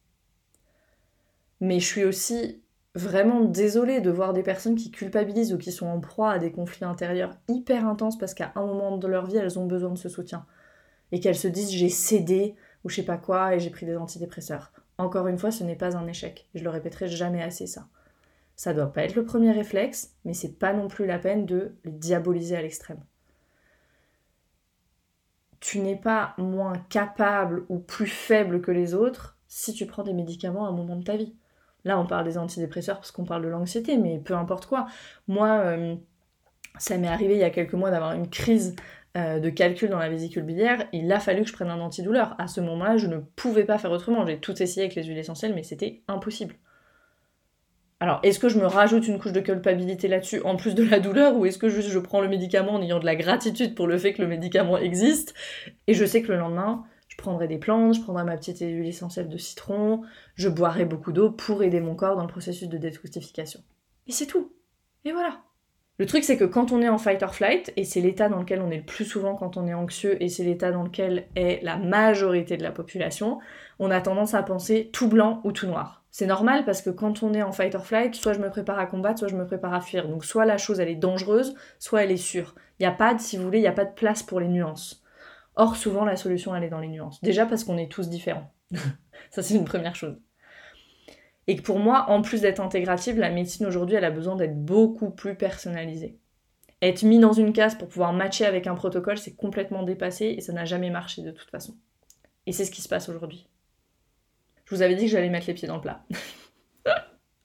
Mais 1.60 1.78
je 1.78 1.86
suis 1.86 2.04
aussi 2.04 2.62
vraiment 2.94 3.40
désolée 3.40 4.00
de 4.00 4.10
voir 4.10 4.32
des 4.32 4.42
personnes 4.42 4.74
qui 4.74 4.90
culpabilisent 4.90 5.52
ou 5.52 5.58
qui 5.58 5.72
sont 5.72 5.86
en 5.86 6.00
proie 6.00 6.32
à 6.32 6.38
des 6.38 6.52
conflits 6.52 6.84
intérieurs 6.84 7.34
hyper 7.48 7.86
intenses 7.86 8.18
parce 8.18 8.34
qu'à 8.34 8.52
un 8.54 8.66
moment 8.66 8.98
de 8.98 9.08
leur 9.08 9.26
vie 9.26 9.36
elles 9.36 9.58
ont 9.58 9.66
besoin 9.66 9.90
de 9.90 9.98
ce 9.98 10.08
soutien. 10.08 10.46
Et 11.10 11.20
qu'elles 11.20 11.36
se 11.36 11.48
disent 11.48 11.70
j'ai 11.70 11.88
cédé, 11.88 12.54
ou 12.84 12.88
je 12.88 12.96
sais 12.96 13.02
pas 13.04 13.18
quoi 13.18 13.54
et 13.54 13.60
j'ai 13.60 13.70
pris 13.70 13.86
des 13.86 13.96
antidépresseurs. 13.96 14.72
Encore 14.98 15.26
une 15.26 15.38
fois, 15.38 15.50
ce 15.50 15.64
n'est 15.64 15.76
pas 15.76 15.96
un 15.96 16.06
échec. 16.06 16.48
Je 16.54 16.62
le 16.62 16.70
répéterai 16.70 17.08
jamais 17.08 17.42
assez 17.42 17.66
ça. 17.66 17.88
Ça 18.56 18.74
doit 18.74 18.92
pas 18.92 19.04
être 19.04 19.14
le 19.14 19.24
premier 19.24 19.50
réflexe, 19.50 20.14
mais 20.24 20.34
c'est 20.34 20.58
pas 20.58 20.72
non 20.72 20.88
plus 20.88 21.06
la 21.06 21.18
peine 21.18 21.46
de 21.46 21.74
les 21.84 21.92
diaboliser 21.92 22.56
à 22.56 22.62
l'extrême. 22.62 23.02
Tu 25.60 25.80
n'es 25.80 25.96
pas 25.96 26.34
moins 26.38 26.78
capable 26.88 27.64
ou 27.68 27.78
plus 27.78 28.06
faible 28.06 28.60
que 28.60 28.70
les 28.70 28.94
autres 28.94 29.38
si 29.48 29.72
tu 29.72 29.86
prends 29.86 30.02
des 30.02 30.12
médicaments 30.12 30.66
à 30.66 30.68
un 30.68 30.72
moment 30.72 30.96
de 30.96 31.04
ta 31.04 31.16
vie. 31.16 31.34
Là, 31.84 31.98
on 31.98 32.06
parle 32.06 32.24
des 32.24 32.38
antidépresseurs 32.38 32.96
parce 32.96 33.10
qu'on 33.10 33.24
parle 33.24 33.42
de 33.42 33.48
l'anxiété, 33.48 33.96
mais 33.96 34.18
peu 34.18 34.34
importe 34.34 34.66
quoi. 34.66 34.86
Moi, 35.26 35.48
euh, 35.48 35.96
ça 36.78 36.96
m'est 36.98 37.08
arrivé 37.08 37.34
il 37.34 37.40
y 37.40 37.44
a 37.44 37.50
quelques 37.50 37.74
mois 37.74 37.90
d'avoir 37.90 38.12
une 38.12 38.28
crise 38.28 38.76
euh, 39.14 39.40
de 39.40 39.50
calcul 39.50 39.90
dans 39.90 39.98
la 39.98 40.08
vésicule 40.08 40.42
biliaire, 40.42 40.86
il 40.94 41.12
a 41.12 41.20
fallu 41.20 41.42
que 41.42 41.48
je 41.48 41.52
prenne 41.52 41.68
un 41.68 41.80
antidouleur. 41.80 42.34
À 42.38 42.48
ce 42.48 42.62
moment-là, 42.62 42.96
je 42.96 43.06
ne 43.06 43.18
pouvais 43.18 43.64
pas 43.64 43.76
faire 43.76 43.90
autrement. 43.90 44.24
J'ai 44.26 44.38
tout 44.38 44.62
essayé 44.62 44.86
avec 44.86 44.94
les 44.94 45.04
huiles 45.04 45.18
essentielles, 45.18 45.54
mais 45.54 45.62
c'était 45.62 46.02
impossible. 46.08 46.54
Alors, 48.00 48.20
est-ce 48.22 48.38
que 48.38 48.48
je 48.48 48.58
me 48.58 48.64
rajoute 48.64 49.06
une 49.06 49.18
couche 49.18 49.32
de 49.32 49.40
culpabilité 49.40 50.08
là-dessus 50.08 50.40
en 50.44 50.56
plus 50.56 50.74
de 50.74 50.82
la 50.82 50.98
douleur, 50.98 51.36
ou 51.36 51.44
est-ce 51.44 51.58
que 51.58 51.68
juste 51.68 51.90
je 51.90 51.98
prends 51.98 52.22
le 52.22 52.28
médicament 52.28 52.72
en 52.72 52.82
ayant 52.82 53.00
de 53.00 53.04
la 53.04 53.14
gratitude 53.14 53.74
pour 53.74 53.86
le 53.86 53.98
fait 53.98 54.14
que 54.14 54.22
le 54.22 54.28
médicament 54.28 54.78
existe, 54.78 55.34
et 55.86 55.94
je 55.94 56.04
sais 56.06 56.22
que 56.22 56.32
le 56.32 56.38
lendemain, 56.38 56.82
je 57.12 57.16
prendrai 57.18 57.46
des 57.46 57.58
plantes, 57.58 57.94
je 57.94 58.00
prendrai 58.00 58.24
ma 58.24 58.38
petite 58.38 58.60
huile 58.60 58.86
essentielle 58.86 59.28
de 59.28 59.36
citron, 59.36 60.00
je 60.34 60.48
boirai 60.48 60.86
beaucoup 60.86 61.12
d'eau 61.12 61.30
pour 61.30 61.62
aider 61.62 61.78
mon 61.78 61.94
corps 61.94 62.16
dans 62.16 62.22
le 62.22 62.28
processus 62.28 62.70
de 62.70 62.78
détoxification. 62.78 63.60
Et 64.06 64.12
c'est 64.12 64.24
tout. 64.24 64.50
Et 65.04 65.12
voilà. 65.12 65.42
Le 65.98 66.06
truc, 66.06 66.24
c'est 66.24 66.38
que 66.38 66.44
quand 66.44 66.72
on 66.72 66.80
est 66.80 66.88
en 66.88 66.96
fight 66.96 67.22
or 67.22 67.34
flight, 67.34 67.70
et 67.76 67.84
c'est 67.84 68.00
l'état 68.00 68.30
dans 68.30 68.38
lequel 68.38 68.62
on 68.62 68.70
est 68.70 68.78
le 68.78 68.82
plus 68.82 69.04
souvent 69.04 69.34
quand 69.34 69.58
on 69.58 69.66
est 69.66 69.74
anxieux, 69.74 70.16
et 70.22 70.30
c'est 70.30 70.42
l'état 70.42 70.72
dans 70.72 70.84
lequel 70.84 71.26
est 71.36 71.62
la 71.62 71.76
majorité 71.76 72.56
de 72.56 72.62
la 72.62 72.70
population, 72.70 73.40
on 73.78 73.90
a 73.90 74.00
tendance 74.00 74.32
à 74.32 74.42
penser 74.42 74.88
tout 74.90 75.08
blanc 75.08 75.42
ou 75.44 75.52
tout 75.52 75.66
noir. 75.66 76.02
C'est 76.10 76.26
normal 76.26 76.64
parce 76.64 76.80
que 76.80 76.88
quand 76.88 77.22
on 77.22 77.34
est 77.34 77.42
en 77.42 77.52
fight 77.52 77.74
or 77.74 77.84
flight, 77.84 78.14
soit 78.14 78.32
je 78.32 78.40
me 78.40 78.48
prépare 78.48 78.78
à 78.78 78.86
combattre, 78.86 79.18
soit 79.18 79.28
je 79.28 79.36
me 79.36 79.44
prépare 79.44 79.74
à 79.74 79.82
fuir. 79.82 80.08
Donc 80.08 80.24
soit 80.24 80.46
la 80.46 80.56
chose 80.56 80.80
elle 80.80 80.88
est 80.88 80.96
dangereuse, 80.96 81.54
soit 81.78 82.04
elle 82.04 82.10
est 82.10 82.16
sûre. 82.16 82.54
Il 82.78 82.84
n'y 82.84 82.86
a 82.86 82.92
pas, 82.92 83.12
de, 83.12 83.20
si 83.20 83.36
vous 83.36 83.44
voulez, 83.44 83.58
il 83.58 83.62
n'y 83.62 83.68
a 83.68 83.72
pas 83.72 83.84
de 83.84 83.94
place 83.94 84.22
pour 84.22 84.40
les 84.40 84.48
nuances. 84.48 85.01
Or, 85.56 85.76
souvent 85.76 86.04
la 86.04 86.16
solution 86.16 86.54
elle 86.54 86.64
est 86.64 86.70
dans 86.70 86.80
les 86.80 86.88
nuances. 86.88 87.20
Déjà 87.22 87.46
parce 87.46 87.64
qu'on 87.64 87.78
est 87.78 87.90
tous 87.90 88.08
différents. 88.08 88.52
Ça 89.30 89.42
c'est 89.42 89.54
une 89.54 89.64
première 89.64 89.96
chose. 89.96 90.18
Et 91.46 91.56
que 91.56 91.62
pour 91.62 91.78
moi, 91.78 92.06
en 92.08 92.22
plus 92.22 92.40
d'être 92.40 92.60
intégrative, 92.60 93.18
la 93.18 93.30
médecine 93.30 93.66
aujourd'hui, 93.66 93.96
elle 93.96 94.04
a 94.04 94.10
besoin 94.10 94.36
d'être 94.36 94.64
beaucoup 94.64 95.10
plus 95.10 95.34
personnalisée. 95.34 96.18
Être 96.82 97.02
mis 97.02 97.18
dans 97.18 97.32
une 97.32 97.52
case 97.52 97.76
pour 97.76 97.88
pouvoir 97.88 98.12
matcher 98.12 98.44
avec 98.44 98.66
un 98.66 98.74
protocole, 98.74 99.18
c'est 99.18 99.34
complètement 99.34 99.82
dépassé 99.82 100.34
et 100.36 100.40
ça 100.40 100.52
n'a 100.52 100.64
jamais 100.64 100.90
marché 100.90 101.22
de 101.22 101.30
toute 101.30 101.50
façon. 101.50 101.76
Et 102.46 102.52
c'est 102.52 102.64
ce 102.64 102.70
qui 102.70 102.82
se 102.82 102.88
passe 102.88 103.08
aujourd'hui. 103.08 103.48
Je 104.64 104.74
vous 104.74 104.82
avais 104.82 104.94
dit 104.94 105.04
que 105.04 105.10
j'allais 105.10 105.30
mettre 105.30 105.46
les 105.46 105.54
pieds 105.54 105.68
dans 105.68 105.76
le 105.76 105.82
plat. 105.82 106.04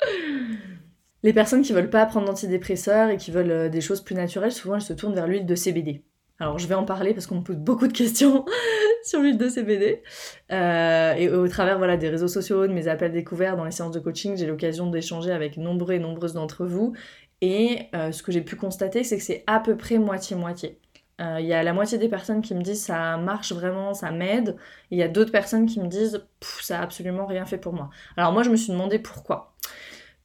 les 1.24 1.33
personnes 1.33 1.62
qui 1.62 1.74
veulent 1.74 1.89
pas 1.89 2.06
prendre 2.06 2.27
d'antidépresseurs 2.27 3.10
et 3.10 3.17
qui 3.17 3.31
veulent 3.31 3.51
euh, 3.51 3.70
des 3.70 3.81
choses 3.81 4.01
plus 4.01 4.15
naturelles, 4.15 4.51
souvent 4.51 4.75
elles 4.75 4.81
se 4.81 4.93
tournent 4.93 5.15
vers 5.15 5.27
l'huile 5.27 5.46
de 5.46 5.55
CBD. 5.55 6.03
Alors 6.39 6.60
je 6.60 6.67
vais 6.67 6.75
en 6.75 6.86
parler 6.86 7.13
parce 7.13 7.25
qu'on 7.25 7.38
me 7.38 7.44
pose 7.44 7.56
beaucoup 7.56 7.88
de 7.88 7.94
questions 7.94 8.46
sur 9.03 9.22
l'huile 9.22 9.38
de 9.38 9.50
CBD. 9.50 10.03
Euh, 10.51 11.13
et 11.13 11.29
au 11.29 11.48
travers 11.48 11.77
voilà, 11.77 11.98
des 11.98 12.10
réseaux 12.10 12.27
sociaux, 12.27 12.67
de 12.67 12.74
mes 12.74 12.88
appels 12.88 13.12
découverts 13.12 13.58
dans 13.58 13.65
les 13.65 13.72
séances 13.72 13.91
de 13.91 14.00
coaching, 14.00 14.38
j'ai 14.38 14.46
l'occasion 14.46 14.89
d'échanger 14.89 15.32
avec 15.32 15.58
nombreux 15.58 15.94
et 15.94 16.00
nombreuses 16.00 16.34
d'entre 16.34 16.65
vous. 16.65 16.94
Et 17.41 17.88
euh, 17.96 18.12
ce 18.12 18.24
que 18.24 18.32
j'ai 18.32 18.41
pu 18.41 18.56
constater, 18.56 19.03
c'est 19.03 19.17
que 19.17 19.24
c'est 19.24 19.44
à 19.48 19.60
peu 19.60 19.75
près 19.75 19.98
moitié-moitié. 19.98 20.79
Euh, 21.20 21.38
il 21.39 21.48
y 21.48 21.53
a 21.53 21.63
la 21.63 21.74
moitié 21.74 21.98
des 21.98 22.10
personnes 22.10 22.41
qui 22.41 22.53
me 22.53 22.62
disent 22.62 22.84
ça 22.84 23.17
marche 23.17 23.51
vraiment, 23.51 23.96
ça 23.96 24.12
m'aide. 24.12 24.56
Il 24.91 25.00
y 25.00 25.03
a 25.03 25.08
d'autres 25.08 25.32
personnes 25.32 25.65
qui 25.65 25.79
me 25.79 25.88
disent 25.88 26.24
ça 26.62 26.79
a 26.79 26.84
absolument 26.84 27.25
rien 27.25 27.46
fait 27.46 27.58
pour 27.58 27.74
moi. 27.74 27.89
Alors 28.15 28.34
moi 28.34 28.44
je 28.44 28.51
me 28.51 28.56
suis 28.56 28.72
demandé 28.72 29.00
pourquoi. 29.00 29.56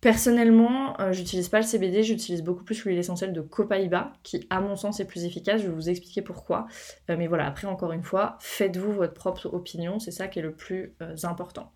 Personnellement, 0.02 1.00
euh, 1.00 1.12
j'utilise 1.12 1.48
pas 1.48 1.58
le 1.58 1.64
CBD, 1.64 2.02
j'utilise 2.02 2.42
beaucoup 2.42 2.64
plus 2.64 2.84
l'huile 2.84 2.98
essentielle 2.98 3.32
de 3.32 3.40
Copaiba, 3.40 4.12
qui 4.24 4.48
à 4.50 4.60
mon 4.60 4.74
sens 4.74 4.98
est 4.98 5.04
plus 5.04 5.24
efficace, 5.24 5.62
je 5.62 5.68
vais 5.68 5.72
vous 5.72 5.88
expliquer 5.88 6.22
pourquoi. 6.22 6.66
Euh, 7.08 7.14
mais 7.16 7.28
voilà, 7.28 7.46
après 7.46 7.68
encore 7.68 7.92
une 7.92 8.02
fois, 8.02 8.36
faites-vous 8.40 8.92
votre 8.92 9.14
propre 9.14 9.46
opinion, 9.54 10.00
c'est 10.00 10.10
ça 10.10 10.26
qui 10.26 10.40
est 10.40 10.42
le 10.42 10.54
plus 10.54 10.92
euh, 11.02 11.14
important. 11.22 11.70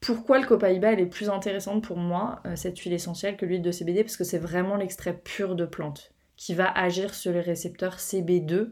Pourquoi 0.00 0.40
le 0.40 0.46
Copaiba 0.46 0.92
elle 0.92 0.98
est 0.98 1.06
plus 1.06 1.30
intéressante 1.30 1.84
pour 1.84 1.98
moi, 1.98 2.42
cette 2.56 2.76
huile 2.80 2.94
essentielle, 2.94 3.36
que 3.36 3.46
l'huile 3.46 3.62
de 3.62 3.70
CBD 3.70 4.02
Parce 4.02 4.16
que 4.16 4.24
c'est 4.24 4.38
vraiment 4.38 4.74
l'extrait 4.74 5.16
pur 5.16 5.54
de 5.54 5.66
plante, 5.66 6.12
qui 6.36 6.54
va 6.54 6.68
agir 6.68 7.14
sur 7.14 7.30
les 7.30 7.42
récepteurs 7.42 7.98
CB2 7.98 8.70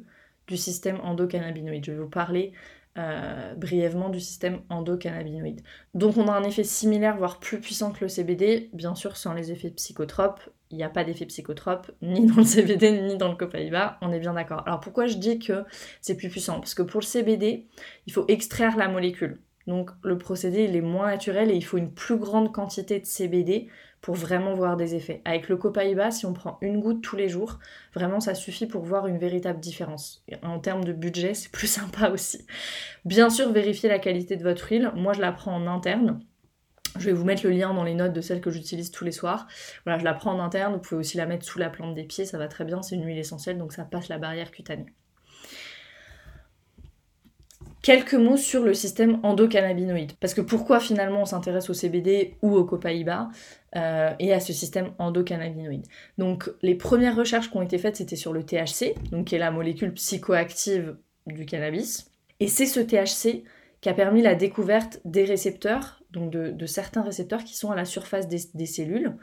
du 0.49 0.57
système 0.57 0.99
endocannabinoïde. 1.05 1.85
Je 1.85 1.93
vais 1.93 1.99
vous 1.99 2.09
parler 2.09 2.53
euh, 2.99 3.55
brièvement 3.55 4.09
du 4.09 4.19
système 4.19 4.61
endocannabinoïde. 4.71 5.63
Donc 5.95 6.17
on 6.17 6.27
a 6.27 6.33
un 6.33 6.43
effet 6.43 6.65
similaire, 6.65 7.17
voire 7.17 7.39
plus 7.39 7.61
puissant 7.61 7.93
que 7.93 8.01
le 8.01 8.09
CBD, 8.09 8.71
bien 8.73 8.97
sûr 8.97 9.17
sans 9.17 9.35
les 9.35 9.53
effets 9.53 9.71
psychotropes. 9.71 10.41
Il 10.71 10.77
n'y 10.77 10.83
a 10.83 10.89
pas 10.89 11.05
d'effet 11.05 11.25
psychotrope 11.27 11.93
ni 12.03 12.27
dans 12.27 12.37
le 12.37 12.45
CBD 12.45 13.01
ni 13.03 13.17
dans 13.17 13.29
le 13.29 13.37
copaïba, 13.37 13.99
on 14.03 14.13
est 14.13 14.19
bien 14.19 14.35
d'accord. 14.35 14.63
Alors 14.67 14.81
pourquoi 14.81 15.07
je 15.07 15.17
dis 15.17 15.39
que 15.39 15.65
c'est 16.01 16.17
plus 16.17 16.29
puissant? 16.29 16.59
Parce 16.59 16.75
que 16.75 16.83
pour 16.83 17.01
le 17.01 17.07
CBD, 17.07 17.69
il 18.07 18.13
faut 18.13 18.25
extraire 18.27 18.77
la 18.77 18.89
molécule. 18.89 19.39
Donc 19.69 19.91
le 20.03 20.17
procédé 20.17 20.65
il 20.65 20.75
est 20.75 20.81
moins 20.81 21.09
naturel 21.09 21.51
et 21.51 21.55
il 21.55 21.63
faut 21.63 21.77
une 21.77 21.93
plus 21.93 22.17
grande 22.17 22.53
quantité 22.53 22.99
de 22.99 23.05
CBD 23.05 23.69
pour 24.01 24.15
vraiment 24.15 24.55
voir 24.55 24.79
des 24.79 24.95
effets. 24.95 25.21
Avec 25.27 25.51
le 25.51 25.59
copaïba, 25.59 26.11
si 26.11 26.25
on 26.25 26.33
prend 26.33 26.57
une 26.63 26.81
goutte 26.81 27.03
tous 27.03 27.17
les 27.17 27.29
jours, 27.29 27.59
vraiment 27.95 28.19
ça 28.19 28.35
suffit 28.35 28.67
pour 28.67 28.83
voir 28.83 29.07
une 29.07 29.19
véritable 29.19 29.61
différence. 29.61 30.25
En 30.43 30.59
termes 30.59 30.85
de 30.85 30.95
budget, 30.95 31.35
c'est 31.35 31.53
plus 31.53 31.67
sympa 31.71 32.09
aussi. 32.09 32.47
Bien 33.05 33.29
sûr, 33.29 33.53
vérifiez 33.53 33.91
la 33.91 33.99
qualité 33.99 34.37
de 34.37 34.43
votre 34.43 34.67
huile. 34.71 34.91
Moi, 34.95 35.13
je 35.13 35.21
la 35.21 35.33
prends 35.33 35.55
en 35.55 35.67
interne. 35.67 36.21
Je 36.99 37.05
vais 37.05 37.13
vous 37.13 37.25
mettre 37.25 37.45
le 37.45 37.51
lien 37.51 37.75
dans 37.75 37.85
les 37.85 37.95
notes 37.95 38.15
de 38.15 38.21
celle 38.23 38.41
que 38.41 38.51
j'utilise 38.51 38.91
tous 38.91 39.05
les 39.05 39.13
soirs. 39.13 39.47
Voilà, 39.85 39.99
je 39.99 40.05
la 40.05 40.15
prends 40.15 40.33
en 40.33 40.41
interne, 40.41 40.73
vous 40.73 40.81
pouvez 40.81 41.01
aussi 41.01 41.19
la 41.19 41.27
mettre 41.27 41.45
sous 41.45 41.59
la 41.59 41.69
plante 41.69 41.95
des 41.95 42.05
pieds, 42.05 42.25
ça 42.25 42.39
va 42.39 42.49
très 42.49 42.65
bien, 42.65 42.81
c'est 42.83 42.95
une 42.95 43.05
huile 43.05 43.19
essentielle, 43.19 43.59
donc 43.59 43.73
ça 43.73 43.85
passe 43.85 44.09
la 44.09 44.19
barrière 44.19 44.51
cutanée. 44.51 44.87
Quelques 47.83 48.15
mots 48.15 48.37
sur 48.37 48.65
le 48.65 48.75
système 48.75 49.21
endocannabinoïde. 49.23 50.13
Parce 50.21 50.35
que 50.35 50.41
pourquoi 50.41 50.81
finalement 50.81 51.23
on 51.23 51.27
s'intéresse 51.27 51.71
au 51.71 51.75
CBD 51.75 52.35
ou 52.43 52.57
au 52.57 52.65
copaïba 52.65 53.31
euh, 53.77 54.11
et 54.19 54.33
à 54.33 54.41
ce 54.41 54.53
système 54.53 54.91
endocannabinoïde? 54.99 55.87
Donc 56.19 56.51
les 56.63 56.75
premières 56.75 57.17
recherches 57.17 57.51
qui 57.51 57.57
ont 57.57 57.63
été 57.63 57.79
faites 57.79 57.97
c'était 57.97 58.17
sur 58.17 58.33
le 58.33 58.43
THC, 58.43 58.95
donc 59.13 59.27
qui 59.27 59.37
est 59.37 59.39
la 59.39 59.51
molécule 59.51 59.93
psychoactive 59.95 60.97
du 61.27 61.47
cannabis. 61.47 62.11
Et 62.41 62.49
c'est 62.49 62.67
ce 62.67 62.81
THC 62.81 63.45
qui 63.81 63.89
a 63.89 63.95
permis 63.95 64.23
la 64.23 64.35
découverte 64.35 65.01
des 65.05 65.25
récepteurs, 65.25 66.03
donc 66.11 66.31
de, 66.31 66.67
certains 66.67 67.03
récepteurs 67.03 67.45
qui 67.45 67.57
sont 67.57 67.71
à 67.71 67.77
la 67.77 67.85
surface 67.85 68.29
des, 68.29 68.67
cellules 68.67 69.15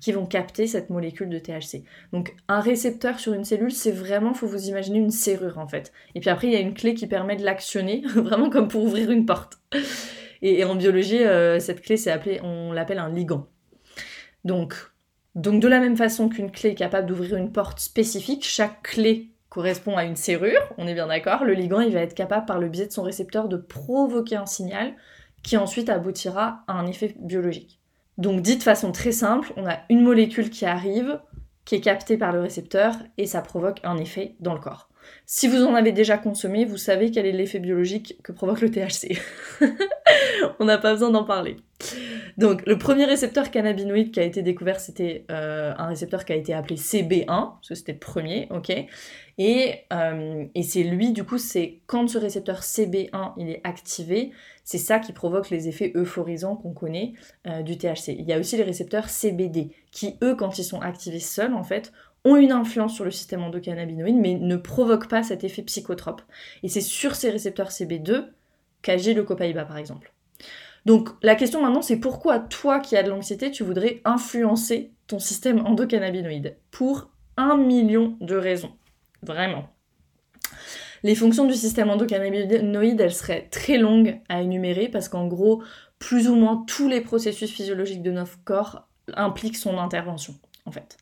qui 0.00 0.12
vont 0.12 0.26
capter 0.26 0.66
cette 0.66 0.90
molécule 0.90 1.28
de 1.28 1.38
THC. 1.38 1.84
Donc 2.12 2.34
un 2.48 2.60
récepteur 2.60 3.18
sur 3.18 3.32
une 3.32 3.44
cellule, 3.44 3.72
c'est 3.72 3.92
vraiment, 3.92 4.34
faut 4.34 4.46
vous 4.46 4.68
imaginer 4.68 4.98
une 4.98 5.10
serrure 5.10 5.58
en 5.58 5.68
fait. 5.68 5.92
Et 6.14 6.20
puis 6.20 6.30
après, 6.30 6.48
il 6.48 6.52
y 6.52 6.56
a 6.56 6.60
une 6.60 6.74
clé 6.74 6.94
qui 6.94 7.06
permet 7.06 7.36
de 7.36 7.44
l'actionner, 7.44 8.02
vraiment 8.14 8.50
comme 8.50 8.68
pour 8.68 8.84
ouvrir 8.84 9.10
une 9.10 9.26
porte. 9.26 9.58
Et, 10.42 10.64
en 10.64 10.74
biologie, 10.74 11.24
euh, 11.24 11.58
cette 11.58 11.80
clé, 11.80 11.96
c'est 11.96 12.10
appelé, 12.10 12.40
on 12.42 12.72
l'appelle 12.72 12.98
un 12.98 13.08
ligand. 13.08 13.46
Donc, 14.44 14.74
donc 15.34 15.60
de 15.60 15.68
la 15.68 15.80
même 15.80 15.96
façon 15.96 16.28
qu'une 16.28 16.50
clé 16.50 16.70
est 16.70 16.74
capable 16.74 17.06
d'ouvrir 17.06 17.36
une 17.36 17.50
porte 17.50 17.80
spécifique, 17.80 18.44
chaque 18.44 18.82
clé 18.82 19.33
correspond 19.54 19.96
à 19.96 20.04
une 20.04 20.16
serrure, 20.16 20.60
on 20.78 20.88
est 20.88 20.94
bien 20.94 21.06
d'accord, 21.06 21.44
le 21.44 21.52
ligand 21.52 21.78
il 21.78 21.94
va 21.94 22.00
être 22.00 22.14
capable 22.14 22.44
par 22.44 22.58
le 22.58 22.68
biais 22.68 22.88
de 22.88 22.92
son 22.92 23.04
récepteur 23.04 23.48
de 23.48 23.56
provoquer 23.56 24.34
un 24.34 24.46
signal 24.46 24.94
qui 25.44 25.56
ensuite 25.56 25.88
aboutira 25.88 26.64
à 26.66 26.72
un 26.72 26.88
effet 26.88 27.14
biologique. 27.20 27.78
Donc 28.18 28.42
dit 28.42 28.56
de 28.56 28.62
façon 28.64 28.90
très 28.90 29.12
simple, 29.12 29.52
on 29.56 29.64
a 29.64 29.78
une 29.90 30.02
molécule 30.02 30.50
qui 30.50 30.66
arrive, 30.66 31.20
qui 31.64 31.76
est 31.76 31.80
captée 31.80 32.16
par 32.16 32.32
le 32.32 32.40
récepteur 32.40 32.96
et 33.16 33.26
ça 33.26 33.42
provoque 33.42 33.78
un 33.84 33.96
effet 33.96 34.34
dans 34.40 34.54
le 34.54 34.60
corps. 34.60 34.88
Si 35.24 35.46
vous 35.46 35.62
en 35.62 35.74
avez 35.74 35.92
déjà 35.92 36.18
consommé, 36.18 36.64
vous 36.64 36.76
savez 36.76 37.12
quel 37.12 37.26
est 37.26 37.32
l'effet 37.32 37.60
biologique 37.60 38.18
que 38.24 38.32
provoque 38.32 38.60
le 38.60 38.70
THC. 38.70 39.20
on 40.58 40.64
n'a 40.64 40.78
pas 40.78 40.94
besoin 40.94 41.10
d'en 41.10 41.24
parler. 41.24 41.56
Donc, 42.36 42.66
le 42.66 42.78
premier 42.78 43.04
récepteur 43.04 43.50
cannabinoïde 43.50 44.10
qui 44.10 44.20
a 44.20 44.24
été 44.24 44.42
découvert, 44.42 44.80
c'était 44.80 45.24
euh, 45.30 45.72
un 45.76 45.86
récepteur 45.86 46.24
qui 46.24 46.32
a 46.32 46.36
été 46.36 46.52
appelé 46.52 46.76
CB1, 46.76 47.26
parce 47.26 47.68
que 47.68 47.74
c'était 47.74 47.92
le 47.92 47.98
premier, 47.98 48.48
ok 48.50 48.72
Et, 49.38 49.74
euh, 49.92 50.44
et 50.54 50.62
c'est 50.62 50.82
lui, 50.82 51.12
du 51.12 51.24
coup, 51.24 51.38
c'est 51.38 51.80
quand 51.86 52.08
ce 52.08 52.18
récepteur 52.18 52.60
CB1 52.60 53.32
il 53.36 53.50
est 53.50 53.60
activé, 53.64 54.32
c'est 54.64 54.78
ça 54.78 54.98
qui 54.98 55.12
provoque 55.12 55.50
les 55.50 55.68
effets 55.68 55.92
euphorisants 55.94 56.56
qu'on 56.56 56.72
connaît 56.72 57.12
euh, 57.46 57.62
du 57.62 57.76
THC. 57.76 58.08
Il 58.18 58.26
y 58.26 58.32
a 58.32 58.38
aussi 58.38 58.56
les 58.56 58.64
récepteurs 58.64 59.08
CBD, 59.08 59.70
qui 59.92 60.16
eux, 60.22 60.34
quand 60.34 60.58
ils 60.58 60.64
sont 60.64 60.80
activés 60.80 61.20
seuls, 61.20 61.54
en 61.54 61.62
fait, 61.62 61.92
ont 62.24 62.36
une 62.36 62.52
influence 62.52 62.94
sur 62.94 63.04
le 63.04 63.10
système 63.10 63.42
endocannabinoïde, 63.42 64.16
mais 64.16 64.34
ne 64.34 64.56
provoquent 64.56 65.08
pas 65.08 65.22
cet 65.22 65.44
effet 65.44 65.62
psychotrope. 65.62 66.22
Et 66.62 66.68
c'est 66.68 66.80
sur 66.80 67.14
ces 67.14 67.30
récepteurs 67.30 67.68
CB2 67.68 68.28
qu'agit 68.82 69.14
le 69.14 69.24
copaïba, 69.24 69.64
par 69.64 69.76
exemple. 69.76 70.13
Donc 70.84 71.10
la 71.22 71.34
question 71.34 71.62
maintenant, 71.62 71.82
c'est 71.82 71.98
pourquoi 71.98 72.38
toi 72.38 72.78
qui 72.80 72.96
as 72.96 73.02
de 73.02 73.10
l'anxiété, 73.10 73.50
tu 73.50 73.64
voudrais 73.64 74.00
influencer 74.04 74.92
ton 75.06 75.18
système 75.18 75.64
endocannabinoïde 75.66 76.56
Pour 76.70 77.10
un 77.36 77.56
million 77.56 78.16
de 78.20 78.36
raisons. 78.36 78.72
Vraiment. 79.22 79.68
Les 81.02 81.14
fonctions 81.14 81.46
du 81.46 81.54
système 81.54 81.90
endocannabinoïde, 81.90 83.00
elles 83.00 83.14
seraient 83.14 83.48
très 83.50 83.76
longues 83.76 84.20
à 84.28 84.40
énumérer 84.40 84.88
parce 84.88 85.08
qu'en 85.08 85.26
gros, 85.26 85.62
plus 85.98 86.28
ou 86.28 86.34
moins 86.34 86.64
tous 86.66 86.88
les 86.88 87.00
processus 87.00 87.50
physiologiques 87.50 88.02
de 88.02 88.10
notre 88.10 88.42
corps 88.44 88.88
impliquent 89.14 89.56
son 89.56 89.78
intervention, 89.78 90.34
en 90.64 90.70
fait. 90.70 90.96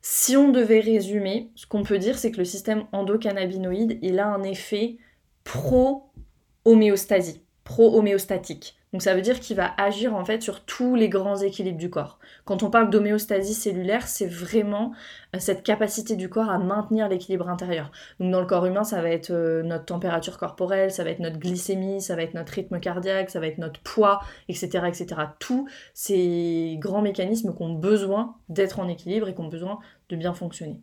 Si 0.00 0.36
on 0.36 0.48
devait 0.50 0.80
résumer, 0.80 1.50
ce 1.54 1.66
qu'on 1.66 1.82
peut 1.82 1.98
dire, 1.98 2.18
c'est 2.18 2.32
que 2.32 2.38
le 2.38 2.44
système 2.44 2.84
endocannabinoïde, 2.92 3.98
il 4.02 4.18
a 4.18 4.26
un 4.26 4.42
effet 4.42 4.96
pro-homéostasie, 5.44 7.42
pro-homéostatique. 7.64 8.76
Donc 8.92 9.00
ça 9.00 9.14
veut 9.14 9.22
dire 9.22 9.40
qu'il 9.40 9.56
va 9.56 9.72
agir 9.78 10.14
en 10.14 10.24
fait 10.24 10.42
sur 10.42 10.64
tous 10.64 10.94
les 10.94 11.08
grands 11.08 11.38
équilibres 11.38 11.78
du 11.78 11.88
corps. 11.88 12.18
Quand 12.44 12.62
on 12.62 12.70
parle 12.70 12.90
d'homéostasie 12.90 13.54
cellulaire, 13.54 14.06
c'est 14.06 14.26
vraiment 14.26 14.92
euh, 15.34 15.38
cette 15.38 15.62
capacité 15.62 16.14
du 16.14 16.28
corps 16.28 16.50
à 16.50 16.58
maintenir 16.58 17.08
l'équilibre 17.08 17.48
intérieur. 17.48 17.90
Donc 18.20 18.30
dans 18.30 18.40
le 18.40 18.46
corps 18.46 18.66
humain, 18.66 18.84
ça 18.84 19.00
va 19.00 19.08
être 19.08 19.30
euh, 19.30 19.62
notre 19.62 19.86
température 19.86 20.36
corporelle, 20.36 20.90
ça 20.90 21.04
va 21.04 21.10
être 21.10 21.20
notre 21.20 21.38
glycémie, 21.38 22.02
ça 22.02 22.16
va 22.16 22.22
être 22.22 22.34
notre 22.34 22.52
rythme 22.52 22.80
cardiaque, 22.80 23.30
ça 23.30 23.40
va 23.40 23.46
être 23.46 23.58
notre 23.58 23.80
poids, 23.80 24.20
etc. 24.48 24.68
etc. 24.86 25.06
Tous 25.38 25.66
ces 25.94 26.76
grands 26.78 27.02
mécanismes 27.02 27.54
qui 27.56 27.62
ont 27.62 27.72
besoin 27.72 28.36
d'être 28.50 28.78
en 28.78 28.88
équilibre 28.88 29.28
et 29.28 29.34
qui 29.34 29.40
ont 29.40 29.48
besoin 29.48 29.78
de 30.10 30.16
bien 30.16 30.34
fonctionner. 30.34 30.80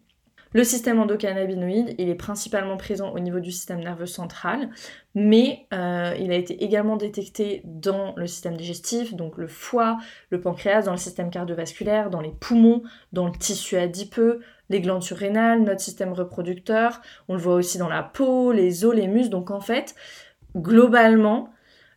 Le 0.51 0.63
système 0.63 0.99
endocannabinoïde, 0.99 1.93
il 1.99 2.09
est 2.09 2.15
principalement 2.15 2.75
présent 2.75 3.11
au 3.11 3.19
niveau 3.19 3.39
du 3.39 3.51
système 3.51 3.81
nerveux 3.81 4.07
central, 4.07 4.71
mais 5.13 5.67
euh, 5.73 6.15
il 6.19 6.31
a 6.31 6.35
été 6.35 6.63
également 6.63 6.97
détecté 6.97 7.61
dans 7.65 8.15
le 8.15 8.25
système 8.25 8.57
digestif, 8.57 9.13
donc 9.13 9.37
le 9.37 9.47
foie, 9.47 9.99
le 10.31 10.41
pancréas, 10.41 10.81
dans 10.81 10.91
le 10.91 10.97
système 10.97 11.29
cardiovasculaire, 11.29 12.09
dans 12.09 12.21
les 12.21 12.31
poumons, 12.31 12.81
dans 13.13 13.27
le 13.27 13.31
tissu 13.31 13.77
adipeux, 13.77 14.39
les 14.69 14.81
glandes 14.81 15.03
surrénales, 15.03 15.61
notre 15.63 15.81
système 15.81 16.13
reproducteur. 16.13 16.99
On 17.27 17.35
le 17.35 17.39
voit 17.39 17.55
aussi 17.55 17.77
dans 17.77 17.89
la 17.89 18.01
peau, 18.01 18.51
les 18.51 18.85
os, 18.85 18.95
les 18.95 19.07
muscles. 19.07 19.29
Donc 19.29 19.51
en 19.51 19.61
fait, 19.61 19.93
globalement, 20.57 21.49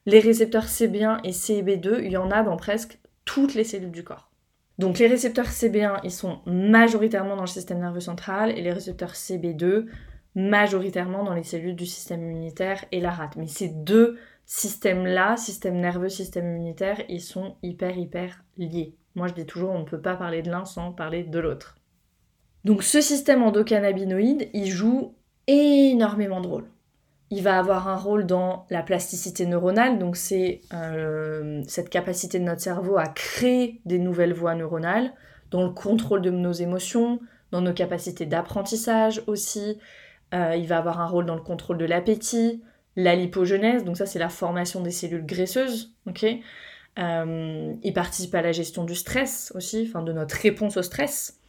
les 0.04 0.21
récepteurs 0.21 0.66
CB1 0.66 1.21
et 1.25 1.30
CB2, 1.30 2.02
il 2.02 2.12
y 2.12 2.16
en 2.18 2.30
a 2.30 2.42
dans 2.42 2.56
presque 2.56 2.99
toutes 3.25 3.54
les 3.54 3.64
cellules 3.64 3.92
du 3.92 4.04
corps. 4.04 4.32
Donc 4.79 4.99
les 4.99 5.07
récepteurs 5.07 5.47
CB1, 5.47 6.00
ils 6.05 6.11
sont 6.11 6.41
majoritairement 6.47 7.37
dans 7.37 7.43
le 7.43 7.49
système 7.49 7.81
nerveux 7.81 8.00
central 8.00 8.50
et 8.50 8.62
les 8.62 8.73
récepteurs 8.73 9.12
CB2 9.12 9.87
majoritairement 10.35 11.25
dans 11.25 11.35
les 11.35 11.43
cellules 11.43 11.76
du 11.76 11.87
système 11.87 12.23
immunitaire 12.23 12.85
et 12.91 13.00
la 13.00 13.11
rate. 13.11 13.37
Mais 13.37 13.47
ces 13.47 13.69
deux 13.69 14.19
systèmes-là, 14.47 15.37
système 15.37 15.79
nerveux, 15.79 16.09
système 16.09 16.47
immunitaire, 16.47 17.02
ils 17.09 17.21
sont 17.21 17.57
hyper 17.62 17.97
hyper 17.99 18.43
liés. 18.57 18.95
Moi 19.14 19.29
je 19.29 19.35
dis 19.35 19.47
toujours 19.47 19.71
on 19.71 19.81
ne 19.81 19.85
peut 19.85 20.00
pas 20.00 20.17
parler 20.17 20.43
de 20.43 20.50
l'un 20.50 20.64
sans 20.64 20.93
parler 20.93 21.23
de 21.23 21.38
l'autre. 21.38 21.76
Donc 22.64 22.83
ce 22.83 23.00
système 23.00 23.43
endocannabinoïde, 23.43 24.49
il 24.55 24.71
joue 24.71 25.14
énormément 25.47 26.41
de 26.41 26.47
rôles 26.47 26.71
il 27.33 27.43
va 27.43 27.59
avoir 27.59 27.89
un 27.89 27.97
rôle 27.97 28.27
dans 28.27 28.67
la 28.69 28.83
plasticité 28.83 29.47
neuronale, 29.47 29.99
donc 29.99 30.17
c'est 30.17 30.61
euh, 30.75 31.62
cette 31.67 31.89
capacité 31.89 32.39
de 32.39 32.45
notre 32.45 32.61
cerveau 32.61 32.99
à 32.99 33.07
créer 33.07 33.81
des 33.87 33.99
nouvelles 33.99 34.35
voies 34.35 34.55
neuronales, 34.55 35.15
dans 35.51 35.62
le 35.62 35.71
contrôle 35.71 36.21
de 36.21 36.29
nos 36.29 36.53
émotions, 36.53 37.21
dans 37.51 37.62
nos 37.62 37.73
capacités 37.73 38.27
d'apprentissage 38.27 39.23
aussi. 39.27 39.79
Euh, 40.35 40.57
il 40.57 40.67
va 40.67 40.77
avoir 40.77 41.01
un 41.01 41.07
rôle 41.07 41.25
dans 41.25 41.35
le 41.35 41.41
contrôle 41.41 41.79
de 41.79 41.87
l'appétit, 41.87 42.62
la 42.97 43.17
lipogenèse, 43.17 43.83
donc 43.85 43.97
ça 43.97 44.05
c'est 44.05 44.19
la 44.19 44.29
formation 44.29 44.83
des 44.83 44.91
cellules 44.91 45.25
graisseuses, 45.25 45.95
ok? 46.07 46.27
Euh, 46.99 47.73
Il 47.83 47.95
participe 47.95 48.35
à 48.35 48.43
la 48.43 48.53
gestion 48.53 48.85
du 48.85 48.95
stress 48.95 49.53
aussi, 49.55 49.87
enfin 49.89 50.03
de 50.03 50.12
notre 50.12 50.35
réponse 50.35 50.77
au 50.77 50.83
stress, 50.83 51.41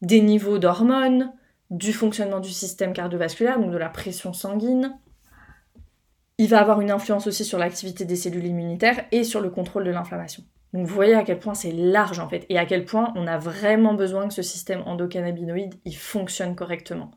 des 0.00 0.20
niveaux 0.20 0.58
d'hormones, 0.58 1.32
du 1.70 1.92
fonctionnement 1.92 2.40
du 2.40 2.50
système 2.50 2.92
cardiovasculaire, 2.92 3.60
donc 3.60 3.70
de 3.70 3.78
la 3.78 3.88
pression 3.88 4.32
sanguine, 4.32 4.98
il 6.38 6.48
va 6.48 6.60
avoir 6.60 6.80
une 6.80 6.90
influence 6.90 7.26
aussi 7.26 7.44
sur 7.44 7.58
l'activité 7.58 8.04
des 8.04 8.16
cellules 8.16 8.46
immunitaires 8.46 9.04
et 9.12 9.24
sur 9.24 9.40
le 9.40 9.50
contrôle 9.50 9.84
de 9.84 9.90
l'inflammation. 9.90 10.44
Donc 10.72 10.86
vous 10.86 10.94
voyez 10.94 11.14
à 11.14 11.22
quel 11.22 11.38
point 11.38 11.54
c'est 11.54 11.72
large 11.72 12.18
en 12.18 12.28
fait 12.28 12.46
et 12.48 12.58
à 12.58 12.64
quel 12.64 12.84
point 12.84 13.12
on 13.14 13.26
a 13.26 13.36
vraiment 13.36 13.94
besoin 13.94 14.26
que 14.26 14.34
ce 14.34 14.42
système 14.42 14.82
endocannabinoïde 14.86 15.74
il 15.84 15.96
fonctionne 15.96 16.56
correctement. 16.56 17.10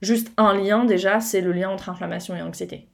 Juste 0.00 0.32
un 0.36 0.54
lien 0.54 0.84
déjà, 0.84 1.20
c'est 1.20 1.42
le 1.42 1.52
lien 1.52 1.68
entre 1.68 1.90
inflammation 1.90 2.34
et 2.34 2.42
anxiété. 2.42 2.88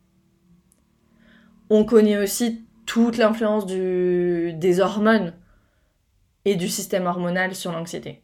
On 1.70 1.84
connaît 1.84 2.18
aussi 2.18 2.66
toute 2.84 3.16
l'influence 3.16 3.66
des 3.66 4.80
hormones 4.80 5.34
et 6.44 6.56
du 6.56 6.68
système 6.68 7.06
hormonal 7.06 7.54
sur 7.54 7.72
l'anxiété. 7.72 8.22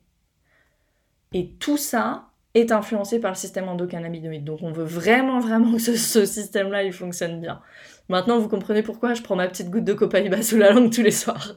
Et 1.33 1.51
tout 1.59 1.77
ça, 1.77 2.31
est 2.55 2.71
influencé 2.71 3.19
par 3.19 3.33
le 3.33 3.37
système 3.37 3.69
endocannabinoïde. 3.69 4.45
Donc 4.45 4.61
on 4.63 4.73
veut 4.73 4.85
vraiment, 4.85 5.41
vraiment 5.41 5.73
que 5.73 5.79
ce, 5.79 6.25
système-là, 6.25 6.85
il 6.85 6.93
fonctionne 6.93 7.41
bien. 7.41 7.61
Maintenant, 8.09 8.39
vous 8.39 8.49
comprenez 8.49 8.83
pourquoi 8.83 9.15
je 9.15 9.23
prends 9.23 9.37
ma 9.37 9.49
petite 9.49 9.71
goutte 9.71 9.85
de 9.85 9.93
copaïba 9.93 10.43
sous 10.43 10.57
la 10.57 10.73
langue 10.73 10.93
tous 10.93 11.03
les 11.03 11.11
soirs. 11.11 11.57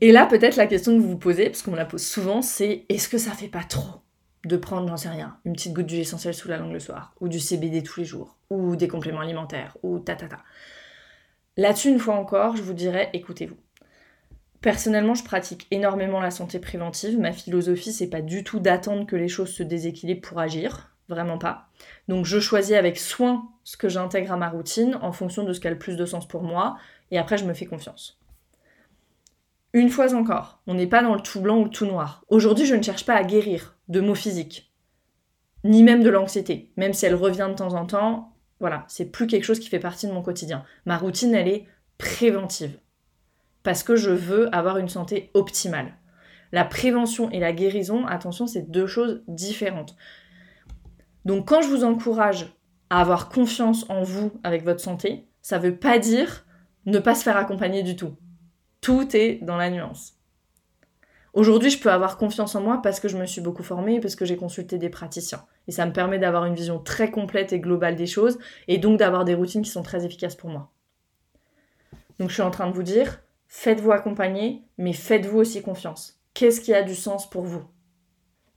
Et 0.00 0.10
là, 0.10 0.26
peut-être 0.26 0.56
la 0.56 0.66
question 0.66 0.96
que 0.96 1.02
vous 1.02 1.10
vous 1.10 1.18
posez, 1.18 1.46
parce 1.46 1.62
qu'on 1.62 1.74
la 1.74 1.84
pose 1.84 2.04
souvent, 2.04 2.42
c'est 2.42 2.86
est-ce 2.88 3.08
que 3.08 3.18
ça 3.18 3.32
fait 3.32 3.48
pas 3.48 3.62
trop 3.62 4.00
de 4.44 4.56
prendre, 4.56 4.88
j'en 4.88 4.96
sais 4.96 5.08
rien, 5.08 5.36
une 5.44 5.52
petite 5.52 5.72
goutte 5.72 5.86
d'huile 5.86 6.00
essentielle 6.00 6.34
sous 6.34 6.48
la 6.48 6.56
langue 6.56 6.72
le 6.72 6.80
soir, 6.80 7.14
ou 7.20 7.28
du 7.28 7.38
CBD 7.38 7.84
tous 7.84 8.00
les 8.00 8.06
jours, 8.06 8.36
ou 8.50 8.74
des 8.74 8.88
compléments 8.88 9.20
alimentaires, 9.20 9.76
ou 9.84 10.00
ta 10.00 10.16
ta 10.16 10.26
ta. 10.26 10.38
Là-dessus, 11.56 11.90
une 11.90 12.00
fois 12.00 12.16
encore, 12.16 12.56
je 12.56 12.62
vous 12.62 12.72
dirais, 12.72 13.10
écoutez-vous. 13.12 13.58
Personnellement, 14.62 15.14
je 15.14 15.24
pratique 15.24 15.66
énormément 15.72 16.20
la 16.20 16.30
santé 16.30 16.60
préventive. 16.60 17.18
Ma 17.18 17.32
philosophie, 17.32 17.92
c'est 17.92 18.08
pas 18.08 18.22
du 18.22 18.44
tout 18.44 18.60
d'attendre 18.60 19.06
que 19.06 19.16
les 19.16 19.28
choses 19.28 19.52
se 19.52 19.64
déséquilibrent 19.64 20.26
pour 20.26 20.38
agir, 20.38 20.94
vraiment 21.08 21.36
pas. 21.36 21.68
Donc 22.06 22.24
je 22.26 22.38
choisis 22.38 22.76
avec 22.76 22.96
soin 22.96 23.50
ce 23.64 23.76
que 23.76 23.88
j'intègre 23.88 24.32
à 24.32 24.36
ma 24.36 24.48
routine 24.48 24.98
en 25.02 25.10
fonction 25.10 25.42
de 25.42 25.52
ce 25.52 25.58
qui 25.58 25.66
a 25.66 25.70
le 25.70 25.78
plus 25.78 25.96
de 25.96 26.06
sens 26.06 26.28
pour 26.28 26.44
moi, 26.44 26.76
et 27.10 27.18
après 27.18 27.38
je 27.38 27.44
me 27.44 27.54
fais 27.54 27.66
confiance. 27.66 28.20
Une 29.72 29.88
fois 29.88 30.14
encore, 30.14 30.60
on 30.68 30.74
n'est 30.74 30.86
pas 30.86 31.02
dans 31.02 31.14
le 31.14 31.20
tout 31.20 31.40
blanc 31.40 31.58
ou 31.58 31.64
le 31.64 31.70
tout 31.70 31.86
noir. 31.86 32.24
Aujourd'hui, 32.28 32.66
je 32.66 32.74
ne 32.76 32.82
cherche 32.82 33.04
pas 33.04 33.16
à 33.16 33.24
guérir 33.24 33.76
de 33.88 34.00
mots 34.00 34.14
physiques, 34.14 34.72
ni 35.64 35.82
même 35.82 36.04
de 36.04 36.10
l'anxiété, 36.10 36.70
même 36.76 36.92
si 36.92 37.04
elle 37.04 37.16
revient 37.16 37.48
de 37.50 37.56
temps 37.56 37.74
en 37.74 37.86
temps. 37.86 38.32
Voilà, 38.60 38.84
c'est 38.86 39.10
plus 39.10 39.26
quelque 39.26 39.44
chose 39.44 39.58
qui 39.58 39.68
fait 39.68 39.80
partie 39.80 40.06
de 40.06 40.12
mon 40.12 40.22
quotidien. 40.22 40.64
Ma 40.86 40.98
routine, 40.98 41.34
elle 41.34 41.48
est 41.48 41.66
préventive. 41.98 42.78
Parce 43.62 43.82
que 43.82 43.96
je 43.96 44.10
veux 44.10 44.54
avoir 44.54 44.78
une 44.78 44.88
santé 44.88 45.30
optimale. 45.34 45.94
La 46.52 46.64
prévention 46.64 47.30
et 47.30 47.40
la 47.40 47.52
guérison, 47.52 48.06
attention, 48.06 48.46
c'est 48.46 48.70
deux 48.70 48.86
choses 48.86 49.22
différentes. 49.28 49.96
Donc 51.24 51.48
quand 51.48 51.62
je 51.62 51.68
vous 51.68 51.84
encourage 51.84 52.54
à 52.90 53.00
avoir 53.00 53.28
confiance 53.28 53.88
en 53.88 54.02
vous 54.02 54.32
avec 54.42 54.64
votre 54.64 54.80
santé, 54.80 55.26
ça 55.40 55.58
ne 55.58 55.64
veut 55.64 55.76
pas 55.76 55.98
dire 55.98 56.44
ne 56.84 56.98
pas 56.98 57.14
se 57.14 57.22
faire 57.22 57.36
accompagner 57.36 57.82
du 57.82 57.96
tout. 57.96 58.16
Tout 58.80 59.16
est 59.16 59.38
dans 59.42 59.56
la 59.56 59.70
nuance. 59.70 60.18
Aujourd'hui, 61.32 61.70
je 61.70 61.78
peux 61.78 61.90
avoir 61.90 62.18
confiance 62.18 62.54
en 62.54 62.60
moi 62.60 62.80
parce 62.82 63.00
que 63.00 63.08
je 63.08 63.16
me 63.16 63.24
suis 63.24 63.40
beaucoup 63.40 63.62
formée, 63.62 64.00
parce 64.00 64.16
que 64.16 64.26
j'ai 64.26 64.36
consulté 64.36 64.76
des 64.76 64.90
praticiens. 64.90 65.46
Et 65.66 65.72
ça 65.72 65.86
me 65.86 65.92
permet 65.92 66.18
d'avoir 66.18 66.44
une 66.44 66.54
vision 66.54 66.78
très 66.78 67.10
complète 67.10 67.52
et 67.54 67.60
globale 67.60 67.96
des 67.96 68.06
choses, 68.06 68.38
et 68.68 68.76
donc 68.76 68.98
d'avoir 68.98 69.24
des 69.24 69.34
routines 69.34 69.62
qui 69.62 69.70
sont 69.70 69.82
très 69.82 70.04
efficaces 70.04 70.34
pour 70.34 70.50
moi. 70.50 70.70
Donc 72.18 72.28
je 72.28 72.34
suis 72.34 72.42
en 72.42 72.50
train 72.50 72.68
de 72.68 72.74
vous 72.74 72.82
dire, 72.82 73.22
faites-vous 73.52 73.92
accompagner, 73.92 74.64
mais 74.78 74.94
faites-vous 74.94 75.38
aussi 75.38 75.60
confiance. 75.60 76.18
Qu'est-ce 76.32 76.62
qui 76.62 76.72
a 76.72 76.82
du 76.82 76.94
sens 76.94 77.28
pour 77.28 77.44
vous? 77.44 77.62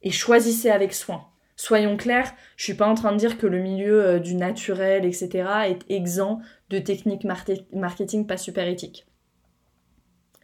Et 0.01 0.09
choisissez 0.09 0.69
avec 0.69 0.93
soin. 0.93 1.27
Soyons 1.57 1.97
clairs, 1.97 2.33
je 2.55 2.63
suis 2.63 2.75
pas 2.75 2.87
en 2.87 2.95
train 2.95 3.11
de 3.11 3.17
dire 3.17 3.37
que 3.37 3.45
le 3.45 3.59
milieu 3.59 4.05
euh, 4.05 4.19
du 4.19 4.35
naturel, 4.35 5.03
etc., 5.03 5.49
est 5.65 5.91
exempt 5.91 6.39
de 6.69 6.79
techniques 6.79 7.25
marketing 7.25 8.25
pas 8.25 8.37
super 8.37 8.67
éthiques. 8.67 9.05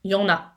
Il 0.04 0.12
y 0.12 0.16
en 0.16 0.28
a. 0.28 0.56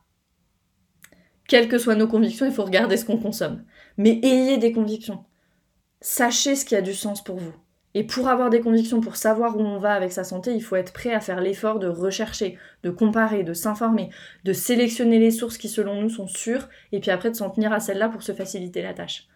Quelles 1.46 1.68
que 1.68 1.78
soient 1.78 1.94
nos 1.94 2.08
convictions, 2.08 2.46
il 2.46 2.52
faut 2.52 2.64
regarder 2.64 2.96
ce 2.96 3.04
qu'on 3.04 3.18
consomme. 3.18 3.64
Mais 3.96 4.18
ayez 4.24 4.58
des 4.58 4.72
convictions. 4.72 5.24
Sachez 6.00 6.56
ce 6.56 6.64
qui 6.64 6.74
a 6.74 6.82
du 6.82 6.94
sens 6.94 7.22
pour 7.22 7.36
vous. 7.36 7.54
Et 7.96 8.02
pour 8.02 8.28
avoir 8.28 8.50
des 8.50 8.60
convictions, 8.60 9.00
pour 9.00 9.14
savoir 9.14 9.56
où 9.56 9.60
on 9.60 9.78
va 9.78 9.94
avec 9.94 10.10
sa 10.12 10.24
santé, 10.24 10.52
il 10.52 10.62
faut 10.62 10.74
être 10.74 10.92
prêt 10.92 11.14
à 11.14 11.20
faire 11.20 11.40
l'effort 11.40 11.78
de 11.78 11.86
rechercher, 11.86 12.58
de 12.82 12.90
comparer, 12.90 13.44
de 13.44 13.54
s'informer, 13.54 14.10
de 14.42 14.52
sélectionner 14.52 15.20
les 15.20 15.30
sources 15.30 15.58
qui 15.58 15.68
selon 15.68 16.02
nous 16.02 16.10
sont 16.10 16.26
sûres, 16.26 16.68
et 16.90 16.98
puis 16.98 17.12
après 17.12 17.30
de 17.30 17.36
s'en 17.36 17.50
tenir 17.50 17.72
à 17.72 17.78
celles-là 17.78 18.08
pour 18.08 18.22
se 18.22 18.32
faciliter 18.32 18.82
la 18.82 18.94
tâche. 18.94 19.28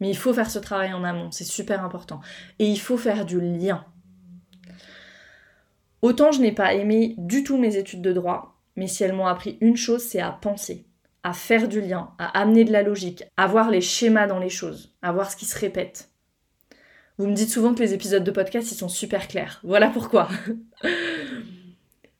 Mais 0.00 0.08
il 0.08 0.16
faut 0.16 0.32
faire 0.32 0.50
ce 0.50 0.58
travail 0.58 0.94
en 0.94 1.04
amont, 1.04 1.30
c'est 1.30 1.44
super 1.44 1.84
important. 1.84 2.20
Et 2.58 2.66
il 2.66 2.80
faut 2.80 2.96
faire 2.96 3.26
du 3.26 3.40
lien. 3.40 3.84
Autant 6.00 6.32
je 6.32 6.40
n'ai 6.40 6.52
pas 6.52 6.72
aimé 6.72 7.14
du 7.18 7.44
tout 7.44 7.58
mes 7.58 7.76
études 7.76 8.00
de 8.00 8.14
droit, 8.14 8.58
mais 8.74 8.86
si 8.86 9.04
elles 9.04 9.12
m'ont 9.12 9.26
appris 9.26 9.58
une 9.60 9.76
chose, 9.76 10.02
c'est 10.02 10.20
à 10.20 10.30
penser, 10.30 10.86
à 11.22 11.34
faire 11.34 11.68
du 11.68 11.82
lien, 11.82 12.12
à 12.18 12.40
amener 12.40 12.64
de 12.64 12.72
la 12.72 12.82
logique, 12.82 13.24
à 13.36 13.46
voir 13.46 13.70
les 13.70 13.82
schémas 13.82 14.26
dans 14.26 14.38
les 14.38 14.48
choses, 14.48 14.94
à 15.02 15.12
voir 15.12 15.30
ce 15.30 15.36
qui 15.36 15.44
se 15.44 15.58
répète. 15.58 16.09
Vous 17.20 17.26
me 17.26 17.34
dites 17.34 17.50
souvent 17.50 17.74
que 17.74 17.80
les 17.80 17.92
épisodes 17.92 18.24
de 18.24 18.30
podcast, 18.30 18.72
ils 18.72 18.76
sont 18.76 18.88
super 18.88 19.28
clairs. 19.28 19.60
Voilà 19.62 19.90
pourquoi. 19.90 20.30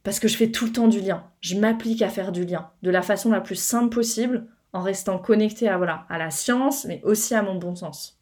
Parce 0.02 0.21
que 0.21 0.28
je 0.28 0.37
fais 0.37 0.50
tout 0.50 0.66
le 0.66 0.73
temps 0.73 0.88
du 0.88 1.00
lien. 1.00 1.25
Je 1.40 1.57
m'applique 1.57 2.02
à 2.02 2.11
faire 2.11 2.33
du 2.33 2.45
lien 2.45 2.69
de 2.83 2.90
la 2.90 3.00
façon 3.00 3.30
la 3.30 3.40
plus 3.40 3.57
simple 3.57 3.95
possible, 3.95 4.47
en 4.75 4.83
restant 4.83 5.16
connecté 5.16 5.71
à, 5.71 5.78
voilà, 5.78 6.04
à 6.11 6.19
la 6.19 6.30
science, 6.30 6.85
mais 6.85 7.00
aussi 7.02 7.35
à 7.35 7.40
mon 7.40 7.54
bon 7.54 7.75
sens. 7.75 8.21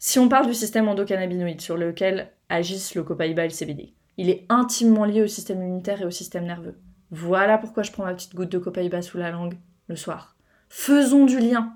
Si 0.00 0.18
on 0.18 0.28
parle 0.28 0.48
du 0.48 0.54
système 0.54 0.88
endocannabinoïde 0.88 1.60
sur 1.60 1.76
lequel 1.76 2.32
agissent 2.48 2.96
le 2.96 3.04
copaïba 3.04 3.44
et 3.44 3.48
le 3.48 3.54
CBD, 3.54 3.94
il 4.16 4.30
est 4.30 4.46
intimement 4.48 5.04
lié 5.04 5.22
au 5.22 5.28
système 5.28 5.62
immunitaire 5.62 6.02
et 6.02 6.06
au 6.06 6.10
système 6.10 6.44
nerveux. 6.44 6.74
Voilà 7.12 7.56
pourquoi 7.56 7.84
je 7.84 7.92
prends 7.92 8.04
ma 8.04 8.14
petite 8.14 8.34
goutte 8.34 8.50
de 8.50 8.58
copaïba 8.58 9.00
sous 9.00 9.18
la 9.18 9.30
langue 9.30 9.58
le 9.86 9.94
soir. 9.94 10.34
Faisons 10.70 11.24
du 11.24 11.38
lien. 11.38 11.74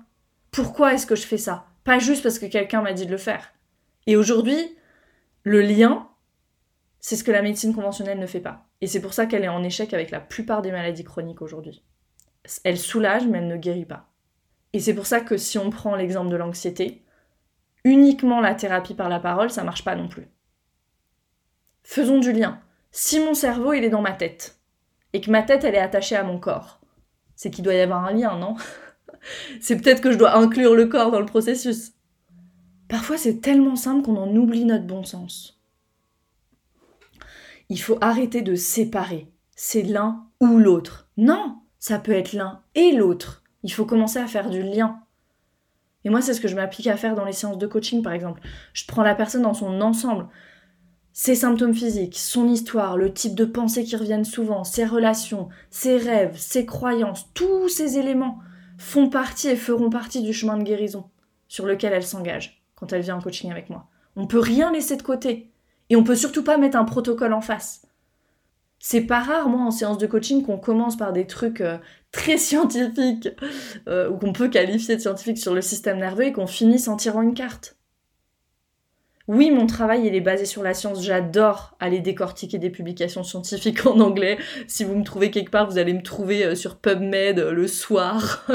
Pourquoi 0.51 0.93
est-ce 0.93 1.07
que 1.07 1.15
je 1.15 1.25
fais 1.25 1.37
ça? 1.37 1.67
Pas 1.85 1.99
juste 1.99 2.23
parce 2.23 2.37
que 2.37 2.47
quelqu'un 2.47 2.81
m'a 2.81 2.91
dit 2.91 3.05
de 3.05 3.11
le 3.11 3.17
faire. 3.17 3.53
Et 4.07 4.15
aujourd'hui, 4.15 4.77
le 5.43 5.61
lien, 5.61 6.09
c'est 6.99 7.15
ce 7.15 7.23
que 7.23 7.31
la 7.31 7.41
médecine 7.41 7.73
conventionnelle 7.73 8.19
ne 8.19 8.25
fait 8.25 8.39
pas. 8.39 8.67
Et 8.81 8.87
c'est 8.87 9.01
pour 9.01 9.13
ça 9.13 9.25
qu'elle 9.25 9.43
est 9.43 9.49
en 9.49 9.63
échec 9.63 9.93
avec 9.93 10.11
la 10.11 10.19
plupart 10.19 10.61
des 10.61 10.71
maladies 10.71 11.03
chroniques 11.03 11.41
aujourd'hui. 11.41 11.83
Elle 12.63 12.77
soulage, 12.77 13.25
mais 13.27 13.39
elle 13.39 13.47
ne 13.47 13.57
guérit 13.57 13.85
pas. 13.85 14.11
Et 14.73 14.79
c'est 14.79 14.93
pour 14.93 15.05
ça 15.05 15.21
que 15.21 15.37
si 15.37 15.57
on 15.57 15.69
prend 15.69 15.95
l'exemple 15.95 16.29
de 16.29 16.35
l'anxiété, 16.35 17.03
uniquement 17.83 18.41
la 18.41 18.55
thérapie 18.55 18.93
par 18.93 19.09
la 19.09 19.19
parole, 19.19 19.49
ça 19.49 19.63
marche 19.63 19.83
pas 19.83 19.95
non 19.95 20.07
plus. 20.07 20.27
Faisons 21.83 22.19
du 22.19 22.31
lien. 22.31 22.59
Si 22.91 23.19
mon 23.19 23.33
cerveau, 23.33 23.73
il 23.73 23.83
est 23.83 23.89
dans 23.89 24.01
ma 24.01 24.11
tête, 24.11 24.59
et 25.13 25.21
que 25.21 25.31
ma 25.31 25.43
tête, 25.43 25.63
elle 25.63 25.75
est 25.75 25.79
attachée 25.79 26.15
à 26.15 26.23
mon 26.23 26.39
corps, 26.39 26.81
c'est 27.35 27.51
qu'il 27.51 27.63
doit 27.63 27.73
y 27.73 27.79
avoir 27.79 28.05
un 28.05 28.13
lien, 28.13 28.37
non? 28.37 28.55
C'est 29.59 29.77
peut-être 29.77 30.01
que 30.01 30.11
je 30.11 30.17
dois 30.17 30.35
inclure 30.35 30.75
le 30.75 30.85
corps 30.85 31.09
dans 31.09 31.19
le 31.19 31.25
processus. 31.25 31.93
Parfois, 32.87 33.17
c'est 33.17 33.41
tellement 33.41 33.75
simple 33.75 34.03
qu'on 34.03 34.17
en 34.17 34.35
oublie 34.35 34.65
notre 34.65 34.85
bon 34.85 35.03
sens. 35.03 35.59
Il 37.69 37.81
faut 37.81 37.97
arrêter 38.01 38.41
de 38.41 38.55
séparer. 38.55 39.31
C'est 39.55 39.81
l'un 39.81 40.27
ou 40.39 40.57
l'autre. 40.57 41.09
Non, 41.17 41.57
ça 41.79 41.97
peut 41.97 42.11
être 42.11 42.33
l'un 42.33 42.61
et 42.75 42.91
l'autre. 42.91 43.43
Il 43.63 43.71
faut 43.71 43.85
commencer 43.85 44.19
à 44.19 44.27
faire 44.27 44.49
du 44.49 44.61
lien. 44.61 44.99
Et 46.03 46.09
moi, 46.09 46.21
c'est 46.21 46.35
ce 46.35 46.41
que 46.41 46.47
je 46.47 46.55
m'applique 46.55 46.87
à 46.87 46.97
faire 46.97 47.15
dans 47.15 47.25
les 47.25 47.31
séances 47.31 47.57
de 47.57 47.65
coaching, 47.65 48.03
par 48.03 48.13
exemple. 48.13 48.41
Je 48.73 48.85
prends 48.85 49.01
la 49.01 49.15
personne 49.15 49.41
dans 49.41 49.55
son 49.55 49.81
ensemble 49.81 50.27
ses 51.17 51.33
symptômes 51.33 51.73
physiques, 51.73 52.17
son 52.17 52.45
histoire, 52.49 52.97
le 52.97 53.13
type 53.13 53.35
de 53.35 53.45
pensées 53.45 53.85
qui 53.85 53.95
reviennent 53.95 54.25
souvent, 54.25 54.65
ses 54.65 54.83
relations, 54.83 55.47
ses 55.69 55.95
rêves, 55.95 56.35
ses 56.37 56.65
croyances, 56.65 57.31
tous 57.33 57.69
ces 57.69 57.97
éléments 57.97 58.39
font 58.77 59.09
partie 59.09 59.47
et 59.47 59.55
feront 59.55 59.89
partie 59.89 60.21
du 60.21 60.33
chemin 60.33 60.57
de 60.57 60.63
guérison 60.63 61.09
sur 61.47 61.65
lequel 61.65 61.93
elle 61.93 62.05
s'engage 62.05 62.64
quand 62.75 62.93
elle 62.93 63.01
vient 63.01 63.17
en 63.17 63.21
coaching 63.21 63.51
avec 63.51 63.69
moi. 63.69 63.87
On 64.15 64.27
peut 64.27 64.39
rien 64.39 64.71
laisser 64.71 64.95
de 64.95 65.01
côté 65.01 65.51
et 65.89 65.95
on 65.95 66.03
peut 66.03 66.15
surtout 66.15 66.43
pas 66.43 66.57
mettre 66.57 66.77
un 66.77 66.85
protocole 66.85 67.33
en 67.33 67.41
face. 67.41 67.81
C'est 68.79 69.01
pas 69.01 69.19
rare, 69.19 69.49
moi, 69.49 69.61
en 69.61 69.71
séance 69.71 69.97
de 69.97 70.05
coaching, 70.05 70.43
qu'on 70.43 70.59
commence 70.59 70.97
par 70.97 71.13
des 71.13 71.25
trucs 71.25 71.61
euh, 71.61 71.77
très 72.11 72.37
scientifiques, 72.37 73.29
euh, 73.87 74.09
ou 74.09 74.17
qu'on 74.17 74.33
peut 74.33 74.49
qualifier 74.49 74.95
de 74.95 75.01
scientifiques 75.01 75.39
sur 75.39 75.53
le 75.53 75.61
système 75.61 75.97
nerveux, 75.97 76.25
et 76.25 76.31
qu'on 76.31 76.47
finisse 76.47 76.87
en 76.87 76.95
tirant 76.95 77.21
une 77.21 77.33
carte. 77.33 77.77
Oui, 79.27 79.49
mon 79.49 79.65
travail, 79.65 80.05
il 80.05 80.13
est 80.13 80.21
basé 80.21 80.45
sur 80.45 80.61
la 80.61 80.75
science. 80.75 81.03
J'adore 81.03 81.75
aller 81.79 81.99
décortiquer 81.99 82.59
des 82.59 82.69
publications 82.69 83.23
scientifiques 83.23 83.87
en 83.87 83.99
anglais. 83.99 84.37
Si 84.67 84.83
vous 84.83 84.95
me 84.95 85.03
trouvez 85.03 85.31
quelque 85.31 85.49
part, 85.49 85.67
vous 85.67 85.79
allez 85.79 85.93
me 85.93 86.03
trouver 86.03 86.45
euh, 86.45 86.53
sur 86.53 86.77
PubMed 86.77 87.39
le 87.39 87.67
soir 87.67 88.45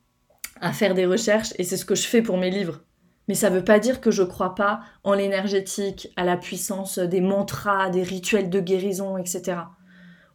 à 0.62 0.72
faire 0.72 0.94
des 0.94 1.04
recherches. 1.04 1.52
Et 1.58 1.64
c'est 1.64 1.76
ce 1.76 1.84
que 1.84 1.94
je 1.94 2.06
fais 2.06 2.22
pour 2.22 2.38
mes 2.38 2.50
livres. 2.50 2.85
Mais 3.28 3.34
ça 3.34 3.50
ne 3.50 3.56
veut 3.56 3.64
pas 3.64 3.78
dire 3.78 4.00
que 4.00 4.10
je 4.10 4.22
crois 4.22 4.54
pas 4.54 4.80
en 5.04 5.14
l'énergétique, 5.14 6.12
à 6.16 6.24
la 6.24 6.36
puissance 6.36 6.98
des 6.98 7.20
mantras, 7.20 7.90
des 7.90 8.02
rituels 8.02 8.50
de 8.50 8.60
guérison, 8.60 9.18
etc. 9.18 9.58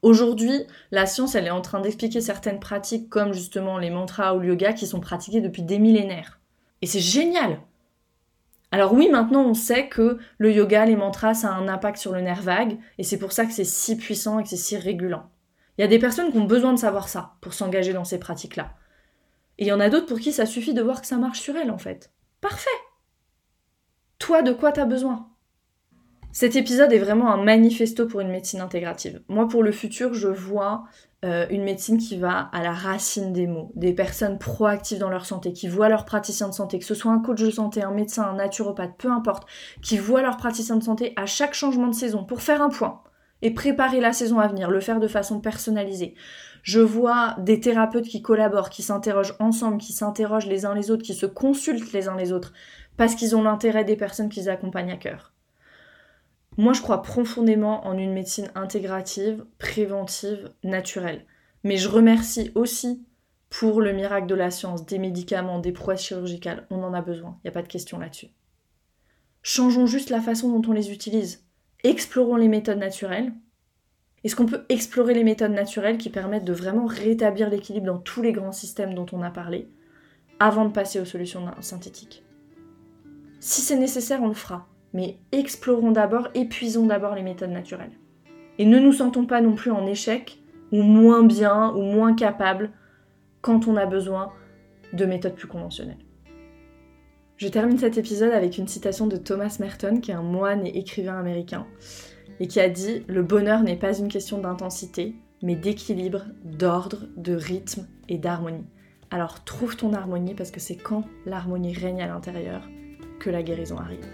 Aujourd'hui, 0.02 0.66
la 0.92 1.06
science, 1.06 1.36
elle 1.36 1.48
est 1.48 1.52
en 1.52 1.62
train 1.62 1.80
d'expliquer 1.80 2.22
certaines 2.22 2.60
pratiques 2.60 3.10
comme 3.10 3.34
justement 3.34 3.78
les 3.78 3.92
mantras 3.92 4.34
ou 4.36 4.40
le 4.40 4.50
yoga 4.50 4.74
qui 4.74 4.88
sont 4.88 5.00
pratiqués 5.00 5.42
depuis 5.42 5.64
des 5.64 5.80
millénaires. 5.80 6.40
Et 6.82 6.88
c'est 6.88 7.00
génial 7.00 7.60
alors 8.74 8.94
oui, 8.94 9.10
maintenant 9.10 9.44
on 9.44 9.54
sait 9.54 9.90
que 9.90 10.18
le 10.38 10.54
yoga, 10.54 10.86
les 10.86 10.96
mantras, 10.96 11.34
ça 11.34 11.50
a 11.50 11.56
un 11.56 11.68
impact 11.68 11.98
sur 11.98 12.14
le 12.14 12.22
nerf 12.22 12.42
vague, 12.42 12.78
et 12.98 13.04
c'est 13.04 13.18
pour 13.18 13.34
ça 13.34 13.46
que 13.46 13.52
c'est 13.52 13.66
si 13.66 13.98
puissant 13.98 14.40
et 14.40 14.44
que 14.44 14.50
c'est 14.50 14.56
si 14.56 14.78
régulant. 14.78 15.30
Il 15.78 15.82
y 15.82 15.84
a 15.84 15.88
des 15.88 16.00
personnes 16.00 16.32
qui 16.32 16.38
ont 16.38 16.46
besoin 16.46 16.72
de 16.72 16.80
savoir 16.80 17.10
ça 17.10 17.34
pour 17.42 17.54
s'engager 17.54 17.92
dans 17.92 18.06
ces 18.06 18.18
pratiques-là. 18.18 18.74
Et 19.58 19.66
il 19.66 19.68
y 19.68 19.74
en 19.74 19.82
a 19.82 19.90
d'autres 19.90 20.06
pour 20.06 20.20
qui 20.20 20.32
ça 20.32 20.46
suffit 20.46 20.74
de 20.74 20.82
voir 20.82 21.02
que 21.02 21.08
ça 21.08 21.18
marche 21.18 21.42
sur 21.42 21.58
elles 21.58 21.72
en 21.72 21.78
fait. 21.78 22.12
Parfait. 22.42 22.70
Toi, 24.18 24.42
de 24.42 24.52
quoi 24.52 24.72
t'as 24.72 24.86
besoin? 24.86 25.28
Cet 26.32 26.56
épisode 26.56 26.92
est 26.94 27.00
vraiment 27.00 27.32
un 27.32 27.44
manifesto 27.44 28.08
pour 28.08 28.22
une 28.22 28.32
médecine 28.32 28.62
intégrative. 28.62 29.22
Moi, 29.28 29.48
pour 29.48 29.64
le 29.64 29.72
futur, 29.72 30.14
je 30.14 30.30
vois 30.30 30.86
euh, 31.24 31.46
une 31.50 31.64
médecine 31.64 31.98
qui 31.98 32.18
va 32.18 32.50
à 32.54 32.64
la 32.64 32.72
racine 32.72 33.34
des 33.34 33.48
mots, 33.48 33.72
des 33.76 33.94
personnes 33.94 34.40
proactives 34.40 34.98
dans 34.98 35.10
leur 35.10 35.26
santé, 35.26 35.54
qui 35.54 35.68
voient 35.68 35.90
leurs 35.90 36.06
praticiens 36.06 36.48
de 36.48 36.54
santé, 36.54 36.80
que 36.80 36.86
ce 36.86 36.96
soit 36.96 37.12
un 37.12 37.20
coach 37.20 37.42
de 37.42 37.52
santé, 37.52 37.84
un 37.84 37.92
médecin, 37.92 38.24
un 38.24 38.36
naturopathe, 38.36 38.98
peu 38.98 39.12
importe, 39.12 39.48
qui 39.82 39.98
voient 39.98 40.22
leurs 40.22 40.38
praticiens 40.38 40.78
de 40.78 40.84
santé 40.84 41.14
à 41.18 41.26
chaque 41.26 41.54
changement 41.54 41.88
de 41.88 41.96
saison 41.96 42.24
pour 42.24 42.42
faire 42.42 42.62
un 42.62 42.70
point 42.70 43.02
et 43.42 43.52
préparer 43.52 44.00
la 44.00 44.14
saison 44.14 44.40
à 44.40 44.48
venir, 44.48 44.70
le 44.70 44.80
faire 44.80 45.00
de 45.00 45.08
façon 45.08 45.40
personnalisée. 45.40 46.16
Je 46.64 46.80
vois 46.80 47.36
des 47.40 47.60
thérapeutes 47.60 48.08
qui 48.08 48.22
collaborent, 48.22 48.70
qui 48.70 48.84
s'interrogent 48.84 49.36
ensemble, 49.40 49.80
qui 49.80 49.94
s'interrogent 49.94 50.48
les 50.48 50.66
uns 50.66 50.76
les 50.76 50.92
autres, 50.92 51.04
qui 51.04 51.16
se 51.16 51.26
consultent 51.26 51.94
les 51.94 52.08
uns 52.08 52.16
les 52.16 52.32
autres, 52.32 52.54
parce 52.98 53.16
qu'ils 53.16 53.36
ont 53.36 53.42
l'intérêt 53.42 53.84
des 53.84 53.96
personnes 53.96 54.30
qu'ils 54.30 54.50
accompagnent 54.50 54.92
à 54.92 54.98
cœur. 54.98 55.34
Moi, 56.58 56.74
je 56.74 56.82
crois 56.82 57.02
profondément 57.02 57.88
en 57.88 57.98
une 57.98 58.14
médecine 58.14 58.52
intégrative, 58.56 59.46
préventive, 59.58 60.52
naturelle. 60.64 61.26
Mais 61.64 61.78
je 61.78 61.88
remercie 61.88 62.52
aussi 62.56 63.06
pour 63.50 63.82
le 63.82 63.94
miracle 63.94 64.28
de 64.28 64.36
la 64.36 64.52
science, 64.52 64.86
des 64.86 65.00
médicaments, 65.00 65.60
des 65.60 65.72
prouesses 65.72 66.04
chirurgicales. 66.04 66.68
On 66.70 66.84
en 66.84 66.94
a 66.94 67.02
besoin, 67.02 67.38
il 67.38 67.48
n'y 67.48 67.50
a 67.50 67.54
pas 67.54 67.62
de 67.62 67.68
question 67.68 68.00
là-dessus. 68.00 68.30
Changeons 69.44 69.88
juste 69.88 70.10
la 70.10 70.22
façon 70.22 70.50
dont 70.50 70.70
on 70.70 70.74
les 70.74 70.92
utilise. 70.92 71.44
Explorons 71.84 72.36
les 72.36 72.48
méthodes 72.48 72.78
naturelles. 72.78 73.34
Est-ce 74.24 74.36
qu'on 74.36 74.46
peut 74.46 74.66
explorer 74.70 75.16
les 75.16 75.24
méthodes 75.24 75.52
naturelles 75.52 75.98
qui 75.98 76.12
permettent 76.12 76.46
de 76.46 76.54
vraiment 76.54 76.86
rétablir 76.86 77.50
l'équilibre 77.50 77.88
dans 77.88 77.98
tous 77.98 78.22
les 78.22 78.34
grands 78.34 78.52
systèmes 78.52 78.94
dont 78.94 79.08
on 79.14 79.24
a 79.24 79.32
parlé 79.32 79.68
avant 80.40 80.66
de 80.66 80.72
passer 80.72 81.00
aux 81.00 81.06
solutions 81.06 81.44
synthétiques 81.60 82.24
Si 83.40 83.62
c'est 83.62 83.80
nécessaire, 83.80 84.22
on 84.22 84.28
le 84.28 84.36
fera. 84.36 84.68
Mais 84.94 85.18
explorons 85.32 85.92
d'abord, 85.92 86.28
épuisons 86.36 86.86
d'abord 86.86 87.16
les 87.16 87.24
méthodes 87.24 87.50
naturelles. 87.50 87.98
Et 88.60 88.66
ne 88.66 88.78
nous 88.78 88.94
sentons 88.94 89.26
pas 89.26 89.42
non 89.42 89.56
plus 89.56 89.72
en 89.72 89.88
échec, 89.88 90.40
ou 90.72 90.84
moins 90.84 91.24
bien, 91.24 91.74
ou 91.74 91.82
moins 91.82 92.14
capable, 92.14 92.70
quand 93.42 93.68
on 93.68 93.76
a 93.76 93.88
besoin 93.88 94.32
de 94.94 95.06
méthodes 95.06 95.36
plus 95.36 95.48
conventionnelles. 95.48 95.98
Je 97.42 97.48
termine 97.48 97.80
cet 97.80 97.98
épisode 97.98 98.34
avec 98.34 98.60
une 98.60 98.68
citation 98.68 99.08
de 99.08 99.18
Thomas 99.18 99.58
Merton, 99.60 100.00
qui 100.00 100.12
est 100.12 100.14
un 100.14 100.22
moine 100.22 100.64
et 100.64 100.78
écrivain 100.78 101.18
américain, 101.18 101.66
et 102.40 102.48
qui 102.48 102.60
a 102.60 102.70
dit 102.70 103.04
Le 103.08 103.24
bonheur 103.24 103.64
n'est 103.64 103.76
pas 103.76 103.98
une 103.98 104.10
question 104.10 104.38
d'intensité, 104.38 105.16
mais 105.42 105.56
d'équilibre, 105.56 106.26
d'ordre, 106.46 107.08
de 107.18 107.34
rythme 107.34 107.88
et 108.10 108.20
d'harmonie. 108.20 108.68
Alors 109.10 109.44
trouve 109.44 109.76
ton 109.76 109.94
harmonie 109.94 110.36
parce 110.36 110.52
que 110.52 110.60
c'est 110.60 110.76
quand 110.76 111.04
l'harmonie 111.26 111.74
règne 111.74 112.04
à 112.04 112.08
l'intérieur 112.08 112.70
que 113.20 113.32
la 113.32 113.42
guérison 113.42 113.80
arrive. 113.80 114.06